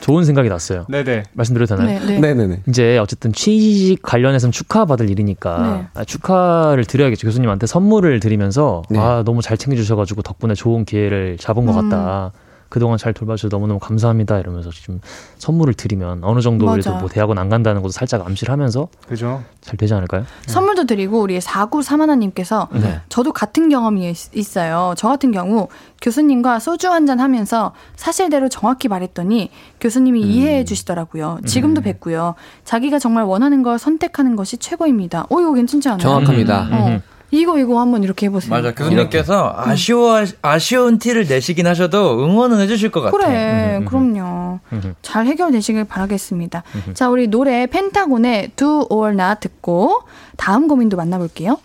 [0.00, 0.86] 좋은 생각이 났어요.
[0.88, 1.24] 네네.
[1.32, 1.98] 말씀드려도 되나요?
[2.00, 2.20] 네, 네.
[2.20, 6.00] 네네네 이제 어쨌든 취직 관련해서는 축하받을 일이니까 네.
[6.00, 7.26] 아, 축하를 드려야겠죠.
[7.26, 8.98] 교수님한테 선물을 드리면서 네.
[8.98, 11.90] 아 너무 잘 챙겨주셔가지고 덕분에 좋은 기회를 잡은 것 음.
[11.90, 12.32] 같다.
[12.68, 15.00] 그동안 잘 돌봐주셔서 너무너무 감사합니다 이러면서 지금
[15.38, 16.74] 선물을 드리면 어느 정도 맞아.
[16.74, 19.42] 그래도 뭐 대학원 안 간다는 것도 살짝 암시를 하면서 그죠.
[19.60, 20.24] 잘 되지 않을까요?
[20.46, 23.00] 선물도 드리고 우리 4931님께서 네.
[23.08, 24.94] 저도 같은 경험이 있- 있어요.
[24.96, 25.68] 저 같은 경우
[26.02, 29.50] 교수님과 소주 한 잔 하면서 사실대로 정확히 말했더니
[29.80, 31.38] 교수님이 이해해 주시더라고요.
[31.46, 32.34] 지금도 뵙고요.
[32.64, 35.26] 자기가 정말 원하는 걸 선택하는 것이 최고입니다.
[35.30, 35.98] 오, 이거 괜찮지 않아요?
[36.00, 36.68] 정확합니다.
[36.72, 37.00] 어.
[37.40, 38.50] 이거 이거 한번 이렇게 해보세요.
[38.50, 38.72] 맞아.
[38.74, 43.16] 교수님께서 아쉬워 아쉬운 티를 내시긴 하셔도 응원은 해주실 것 같아.
[43.16, 44.60] 그래, 그럼요.
[45.02, 46.62] 잘 해결되시길 바라겠습니다.
[46.94, 50.02] 자, 우리 노래 펜타곤의 Do or Not 듣고
[50.36, 51.58] 다음 고민도 만나볼게요.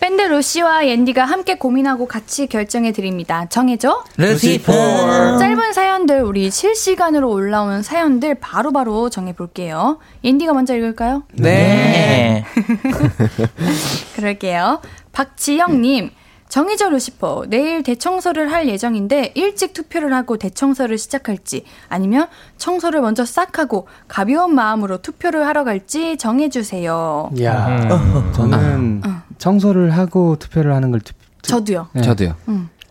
[0.00, 3.46] 밴드 루시와 옌디가 함께 고민하고 같이 결정해 드립니다.
[3.48, 4.04] 정해줘.
[4.16, 4.72] 루시포.
[4.72, 9.98] 짧은 사연들 우리 실시간으로 올라온 사연들 바로 바로 정해 볼게요.
[10.22, 11.22] 옌디가 먼저 읽을까요?
[11.32, 12.44] 네.
[14.16, 14.80] 그럴게요.
[15.12, 16.10] 박지영님,
[16.48, 22.28] 정의저 루시퍼, 내일 대청소를 할 예정인데 일찍 투표를 하고 대청소를 시작할지 아니면
[22.58, 27.30] 청소를 먼저 싹 하고 가벼운 마음으로 투표를 하러 갈지 정해주세요.
[27.42, 28.32] 야, 음.
[28.34, 29.02] 저는
[29.38, 31.12] 청소를 하고 투표를 하는 걸 투,
[31.42, 31.88] 저도요.
[31.92, 32.02] 네.
[32.02, 32.34] 저도요.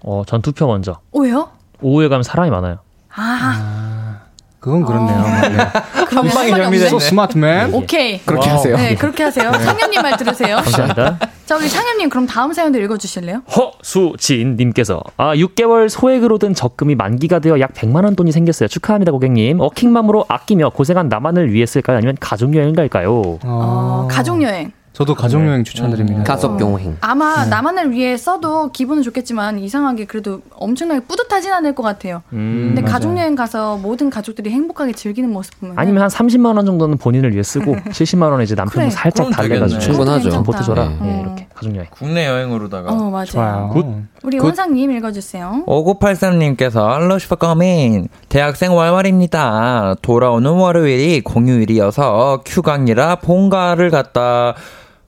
[0.01, 0.99] 어, 전 투표 먼저.
[1.13, 1.49] 왜요?
[1.81, 2.77] 오후에 가면 사람이 많아요.
[3.15, 4.19] 아,
[4.59, 5.21] 그건 그렇네요.
[5.49, 5.57] 네.
[6.07, 6.77] 그럼 방에 없네.
[6.87, 7.73] So smart man.
[7.73, 8.19] 오케이.
[8.25, 8.57] 그렇게 wow.
[8.57, 8.75] 하세요.
[8.77, 9.51] 네, 그렇게 하세요.
[9.51, 10.57] 상현님 말 들으세요.
[10.57, 11.19] 감사합니다.
[11.45, 13.41] 자, 우리 상현님 그럼 다음 사연도 읽어주실래요?
[13.55, 18.67] 허수진님께서 아 6개월 소액으로 든 적금이 만기가 되어 약 100만 원 돈이 생겼어요.
[18.69, 19.59] 축하합니다 고객님.
[19.59, 21.97] 워킹맘으로 아끼며 고생한 나만을 위해 쓸까요?
[21.97, 23.39] 아니면 가족 여행 갈까요?
[23.43, 24.71] 어, 가족 여행.
[24.93, 26.23] 저도 가족 여행 추천드립니다.
[26.23, 26.95] 가족 여행.
[27.01, 32.21] 아마 나만을 위해 써도 기분은 좋겠지만 이상하게 그래도 엄청나게 뿌듯하진 않을 것 같아요.
[32.31, 32.93] 음, 근데 맞아요.
[32.93, 37.31] 가족 여행 가서 모든 가족들이 행복하게 즐기는 모습 보면 아니면 한 30만 원 정도는 본인을
[37.33, 38.95] 위해 쓰고 70만 원은 이제 남편을 그래.
[38.95, 39.81] 살짝 달래가지고.
[39.81, 40.29] 충분하죠.
[40.29, 40.83] 좀 보태줘라.
[40.89, 40.99] 네.
[41.17, 41.87] 예, 이렇게 가족 여행.
[41.89, 42.91] 국내 여행으로다가.
[42.91, 43.25] 어 맞아요.
[43.25, 44.03] 좋아요.
[44.21, 44.45] 우리 good.
[44.45, 45.63] 원상님 읽어주세요.
[45.67, 49.95] 5983님께서 루시퍼 고민 대학생 월말입니다.
[50.03, 54.53] 돌아오는 월요일이 공휴일이어서 휴강이라 본가를 갔다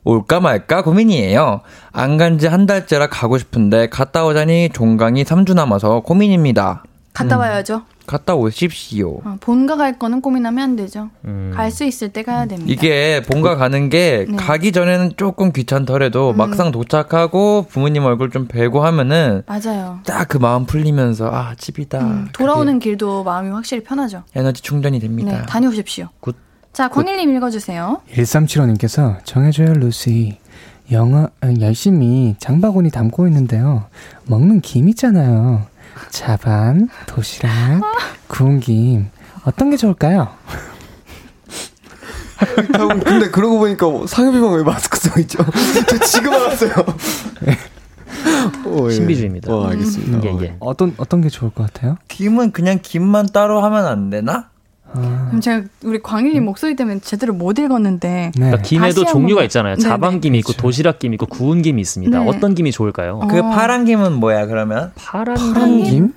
[0.05, 1.61] 올까 말까 고민이에요.
[1.91, 6.83] 안 간 지 한 달째라 가고 싶은데 갔다 오자니 종강이 3주 남아서 고민입니다.
[7.13, 7.81] 갔다 와야죠.
[8.05, 9.21] 갔다 오십시오.
[9.23, 11.09] 어, 본가 갈 거는 고민하면 안 되죠.
[11.23, 11.51] 음.
[11.55, 12.71] 갈수 있을 때 가야 됩니다.
[12.71, 14.35] 이게 본가 가는 게 네.
[14.37, 16.37] 가기 전에는 조금 귀찮더라도 음.
[16.37, 20.01] 막상 도착하고 부모님 얼굴 좀 뵈고 하면은 맞아요.
[20.05, 21.99] 딱 그 마음 풀리면서 아 집이다.
[21.99, 24.21] 음, 돌아오는 길도 마음이 확실히 편하죠.
[24.35, 25.31] 에너지 충전이 됩니다.
[25.31, 26.09] 네, 다녀오십시오.
[26.19, 26.35] good.
[26.75, 28.01] 자, 광일님 읽어주세요.
[28.11, 30.39] 1375님께서 정해줘요 루시.
[30.91, 33.85] 영어 아, 열심히 장바구니 담고 있는데요.
[34.25, 35.67] 먹는 김 있잖아요.
[36.09, 37.81] 자반, 도시락,
[38.27, 39.09] 구운 김
[39.45, 40.27] 어떤 게 좋을까요?
[43.05, 45.45] 근데 그러고 보니까 상엽이만 왜 마스크 써 있죠?
[45.87, 46.73] 저 지금 알았어요.
[48.65, 48.93] 오, 예.
[48.95, 49.53] 신비주의입니다.
[49.53, 50.27] 어, 알겠습니다.
[50.27, 50.55] 예, 예.
[50.59, 51.95] 어떤 어떤 게 좋을 것 같아요?
[52.09, 54.49] 김은 그냥 김만 따로 하면 안 되나?
[54.95, 58.31] 그럼 제가 우리 광일님 목소리 때문에 제대로 못 읽었는데 네.
[58.33, 59.45] 그러니까 김에도 종류가 한번.
[59.45, 59.75] 있잖아요.
[59.75, 59.87] 네네.
[59.89, 62.19] 자반 김이 있고 도시락 김이 있고 구운 김이 있습니다.
[62.19, 62.27] 네.
[62.29, 63.19] 어떤 김이 좋을까요?
[63.23, 63.27] 어.
[63.27, 64.91] 그 파란 김은 뭐야 그러면?
[64.95, 65.83] 파란 파란 김?
[65.83, 66.13] 김?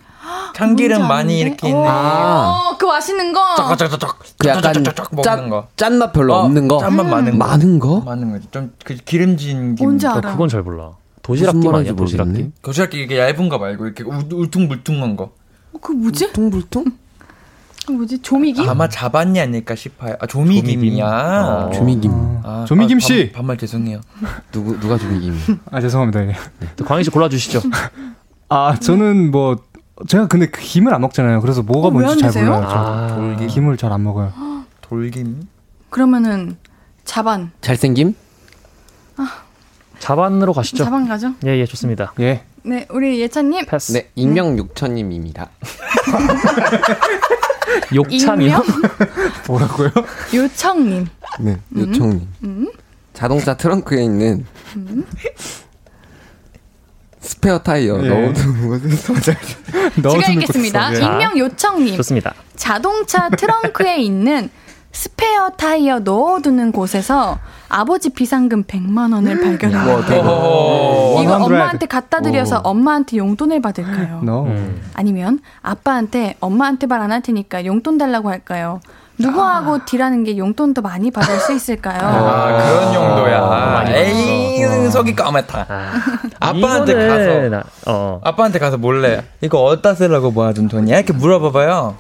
[0.55, 1.39] 참기름 많이?
[1.39, 2.49] 이렇게 있는 아.
[2.73, 3.41] 어, 그 맛있는 거.
[3.57, 5.69] 쫙쫙쫙쫙 그 약간 먹는 짠, 거.
[5.77, 6.79] 짠맛 별로 어, 없는 거.
[6.79, 7.47] 짠맛 많은 거.
[7.47, 8.01] 많은 거?
[8.01, 8.49] 많은 거지.
[8.51, 9.87] 좀그 기름진 김.
[9.87, 10.33] 뭔지 어, 알아.
[10.33, 10.91] 그건 잘 몰라.
[11.23, 11.95] 도시락김 아니야?
[11.95, 12.53] 도시락김?
[12.63, 15.25] 도시락기 이게 얇은 거 말고 이렇게 울- 울퉁불퉁한 거.
[15.73, 16.33] 어, 그 뭐지?
[16.33, 16.85] 퉁불퉁?
[17.89, 18.19] 그 뭐지?
[18.21, 18.69] 조미김?
[18.69, 20.15] 아마 자반이 아닐까 싶어요.
[20.21, 21.07] 아 조미김이야.
[21.07, 21.71] 어.
[21.73, 22.13] 조미김.
[22.45, 23.31] 아, 조미김 아, 씨!
[23.33, 24.01] 반, 반말 죄송해요.
[24.53, 25.35] 누구, 누가 조미김?
[25.73, 26.27] 아 죄송합니다.
[26.27, 26.35] 예.
[26.77, 27.63] 또 광희 씨 골라주시죠.
[28.51, 29.57] 아 저는 뭐
[30.07, 31.41] 제가 근데 그 김을 안 먹잖아요.
[31.41, 32.45] 그래서 뭐가 어, 뭔지 잘?
[32.45, 32.67] 몰라요.
[32.69, 33.47] 저 아, 돌김.
[33.49, 34.33] 김을 잘 안 먹어요.
[34.83, 35.49] 돌김.
[35.89, 36.59] 그러면은
[37.07, 37.53] 자반.
[37.63, 38.15] 잘생김?
[39.99, 40.85] 자반으로 가시죠.
[40.85, 41.33] 자반 가죠?
[41.47, 42.13] 예, 예, 좋습니다.
[42.21, 42.43] 예.
[42.65, 43.65] 네, 우리 예찬님.
[43.67, 43.93] 패스.
[43.93, 45.49] 네, 익명 육천님입니다.
[47.95, 48.47] 욕참이요?
[48.49, 48.63] 익명?
[49.47, 49.91] 뭐라고요?
[50.35, 51.07] 요청님.
[51.41, 52.29] 네, 요청님.
[52.45, 52.69] 음?
[53.15, 54.45] 자동차 트렁크에 있는
[57.21, 58.09] 스페어 타이어 예.
[58.09, 60.19] 넣어두는 맞아요.
[60.21, 60.93] 제가 읽겠습니다.
[60.93, 61.97] 익명 요청님.
[61.97, 62.35] 좋습니다.
[62.57, 64.51] 자동차 트렁크에 있는
[64.93, 71.21] 스페어 타이어 넣어두는 곳에서 아버지 비상금 100만 원을 발견했는데 어.
[71.23, 71.43] 이거 100.
[71.47, 74.21] 엄마한테 갖다 드려서 엄마한테 용돈을 받을까요?
[74.23, 74.47] No.
[74.47, 74.81] 음.
[74.95, 78.81] 아니면 아빠한테 엄마한테 말 안 할 테니까 용돈 달라고 할까요?
[79.21, 81.99] 누구하고 딜하는 게 용돈 더 많이 받을 수 있을까요?
[82.01, 83.41] 아 그런 용도야.
[83.47, 85.67] 많이 에이 속이 까맣다.
[85.69, 85.93] 아,
[86.41, 90.97] 아빠한테 이거는 가서 나- 어, 아빠한테 가서 몰래 이거 어디다 쓰려고 모아둔 돈이야?
[90.99, 91.97] 이렇게 물어봐봐요.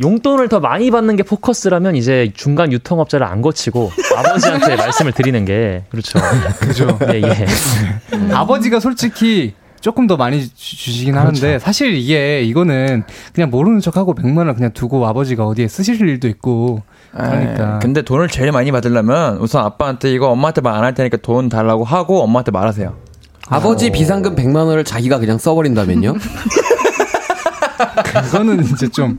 [0.00, 5.84] 용돈을 더 많이 받는 게 포커스라면 이제 중간 유통업자를 안 거치고 아버지한테 말씀을 드리는 게
[5.90, 6.18] 그렇죠.
[6.60, 6.98] 그죠.
[7.12, 7.46] 예, 예.
[8.32, 11.26] 아버지가 솔직히 조금 더 많이 주, 시긴 그렇죠.
[11.28, 16.28] 하는데 사실 이게 이거는 그냥 모르는 척하고 100만 원 그냥 두고 아버지가 어디에 쓰실 일도
[16.28, 16.82] 있고
[17.12, 17.74] 그러니까.
[17.74, 21.48] 에이, 근데 돈을 제일 많이 받으려면 우선 아빠한테 이거 엄마한테 말 안 할 테니까 돈
[21.48, 22.94] 달라고 하고 엄마한테 말하세요.
[23.48, 23.92] 아버지 어.
[23.92, 26.14] 비상금 100만 원을 자기가 그냥 써버린다면요?
[28.04, 29.16] 그거는 이제 좀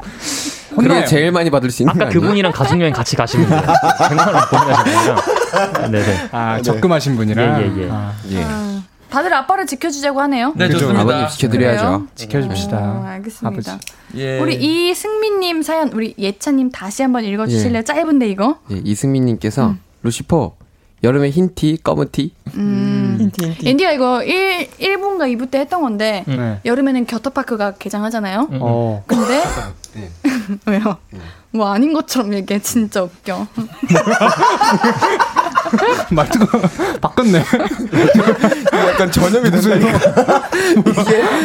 [0.79, 3.61] 그게 제일 많이 받을 수 있는 아까 그분이랑 가족여행 같이 가신 분이에요.
[3.61, 6.29] 100만 원 보내가신 네네.
[6.31, 6.61] 아, 네.
[6.61, 7.61] 적금하신 분이랑?
[7.61, 7.89] 예, 예, 예.
[7.91, 8.43] 아, 예.
[8.43, 10.53] 아, 다들 아빠를 지켜주자고 하네요.
[10.55, 11.01] 네, 좋습니다.
[11.01, 12.07] 아버님 지켜드려야죠.
[12.15, 12.77] 지켜줍시다.
[12.77, 13.79] 어, 알겠습니다.
[14.15, 14.39] 예.
[14.39, 17.79] 우리 이승민님 사연, 우리 예찬님 다시 한번 읽어주실래요?
[17.79, 17.83] 예.
[17.83, 18.59] 짧은데 이거?
[18.71, 19.79] 예, 이승민님께서 음.
[20.03, 20.53] 루시퍼
[21.03, 22.33] 여름에 흰 티, 검은 티.
[22.55, 23.17] 음.
[23.19, 23.69] 흰티, 흰티.
[23.69, 26.37] 앤디가 이거 1, 1분가 2부 때 했던 건데, 음.
[26.37, 26.59] 네.
[26.65, 28.47] 여름에는 겨터파크가 개장하잖아요?
[28.51, 28.59] 음.
[28.61, 29.03] 어.
[29.07, 29.41] 근데,
[29.93, 30.09] 네.
[30.65, 30.97] 왜요?
[31.13, 31.19] 음.
[31.51, 32.59] 뭐 아닌 것처럼 얘기해.
[32.61, 33.47] 진짜 웃겨.
[36.11, 36.59] 말투가
[37.01, 37.43] 바꿨네.
[38.73, 39.91] 약간 전염이 돼서 이게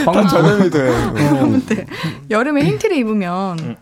[0.05, 0.89] 방금 전염이 돼.
[0.91, 1.61] 어.
[2.31, 3.77] 여름에 흰 티를 입으면 음.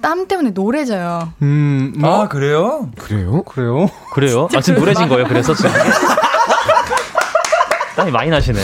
[0.00, 1.32] 땀 때문에 노래져요.
[1.42, 2.22] 음, 뭐?
[2.22, 2.90] 아, 그래요?
[2.98, 3.42] 그래요?
[3.42, 3.88] 그래요?
[4.12, 4.48] 그래요?
[4.54, 5.70] 아, 지금 노래진 거예요, 그래서 지금.
[7.96, 8.60] 땀이 많이 나시네.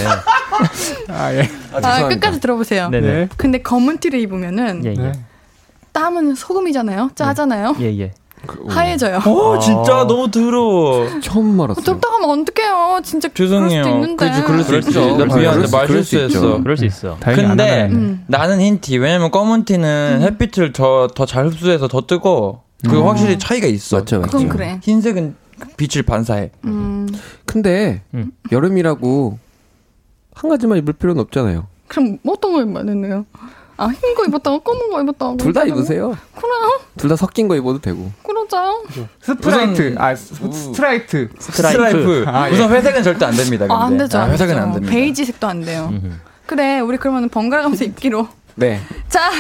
[1.09, 1.49] 아, 예.
[1.73, 2.91] 아, 아 끝까지 들어보세요.
[2.91, 3.29] 네네.
[3.37, 4.95] 근데 검은 티를 입으면, 예, 예.
[4.95, 5.13] 네.
[5.93, 7.11] 땀은 소금이잖아요?
[7.15, 7.77] 짜잖아요?
[7.81, 8.13] 예, 예.
[8.47, 9.19] 그, 하얘져요.
[9.19, 10.07] 어, 진짜 아.
[10.07, 11.07] 너무 더러워.
[11.21, 11.85] 처음 말았어요.
[11.85, 13.01] 덥다 하면 어떡해요.
[13.03, 13.83] 진짜 죄송해요.
[13.83, 14.29] 그럴 있는데.
[14.29, 15.17] 그치, 그럴 수 있죠.
[15.17, 16.63] 나 미안한데 말 실수했어.
[16.63, 17.17] 그럴 수 있어.
[17.21, 18.25] 근데 음.
[18.27, 18.99] 나는 흰 티.
[18.99, 20.23] 왜냐면 검은 티는 음.
[20.23, 23.07] 햇빛을 더잘 흡수해서 더 뜨고 그 음.
[23.07, 23.99] 확실히 차이가 있어.
[23.99, 24.33] 맞죠, 맞죠.
[24.33, 24.81] 그건 그래.
[24.83, 25.37] 흰색은
[25.77, 26.51] 빛을 반사해.
[26.65, 27.09] 음.
[27.47, 28.33] 근데 음.
[28.51, 29.39] 여름이라고
[30.35, 31.67] 한 가지만 입을 필요는 없잖아요.
[31.87, 33.27] 그럼 어떤 거 입어야 되네요?
[33.77, 35.37] 아, 흰 거 입었다가 검은 거 입었다가.
[35.37, 36.17] 둘다 입으세요.
[36.35, 36.81] 그래요?
[36.97, 38.11] 둘 다 섞인 거 입어도 되고.
[38.23, 38.85] 그러자요.
[39.21, 39.95] 스프라이트.
[39.99, 41.31] 아, 스트라이트.
[41.39, 42.25] 스트라이프.
[42.29, 42.55] 아, 예.
[42.55, 43.67] 우선 회색은 절대 안 됩니다.
[43.67, 43.75] 근데.
[43.75, 44.19] 아, 안 되죠.
[44.19, 44.91] 아, 회색은 안 됩니다.
[44.93, 45.93] 베이지색도 안 돼요.
[46.47, 48.29] 그래, 우리 그러면 번갈아 가면서 입기로.
[48.57, 48.81] 네.
[49.09, 49.31] 자,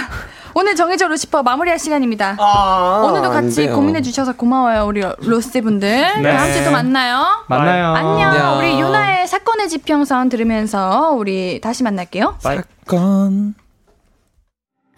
[0.54, 2.36] 오늘 정해져 루시퍼 마무리할 시간입니다.
[2.38, 6.22] 아, 오늘도 같이 고민해 주셔서 고마워요, 우리 로스 분들.
[6.22, 6.36] 네.
[6.36, 7.44] 다음 주에 또 만나요.
[7.48, 7.86] 만나요.
[7.94, 8.30] 안녕.
[8.30, 8.58] 안녕.
[8.58, 12.36] 우리 윤하의 사건의 지평선 들으면서 우리 다시 만날게요.
[12.40, 13.54] 사건.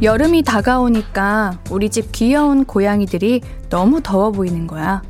[0.00, 5.02] 여름이 다가오니까 우리 집 귀여운 고양이들이 너무 더워 보이는 거야.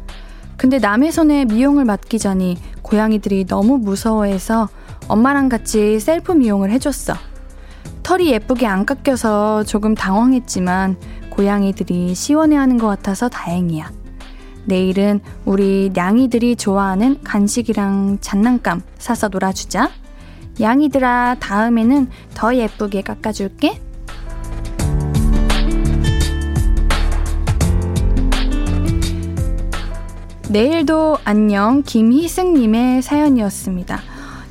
[0.57, 4.71] 근데 남의 손에 미용을 맡기자니 고양이들이 너무 무서워해서
[5.07, 7.15] 엄마랑 같이 셀프 미용을 해줬어.
[8.03, 10.97] 털이 예쁘게 안 깎여서 조금 당황했지만
[11.29, 13.93] 고양이들이 시원해하는 것 같아서 다행이야.
[14.65, 19.91] 내일은 우리 냥이들이 좋아하는 간식이랑 장난감 사서 놀아주자.
[20.61, 23.83] 양이들아, 다음에는 더 예쁘게 깎아줄게.
[30.51, 34.01] 내일도 안녕 김희승님의 사연이었습니다.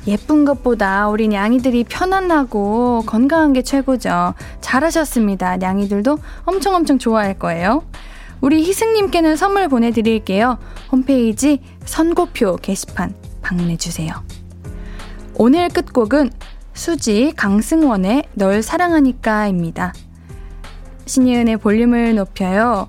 [0.06, 4.34] 예쁜 것보다 우리 냥이들이 편안하고 건강한 게 최고죠.
[4.60, 5.56] 잘하셨습니다.
[5.56, 7.82] 냥이들도 엄청 엄청 좋아할 거예요.
[8.40, 10.58] 우리 희승님께는 선물 보내드릴게요.
[10.92, 13.12] 홈페이지 선고표 게시판
[13.42, 14.12] 방문해주세요.
[15.34, 16.30] 오늘 끝곡은
[16.74, 19.92] 수지 강승원의 널 사랑하니까입니다.
[21.06, 22.88] 신예은의 볼륨을 높여요.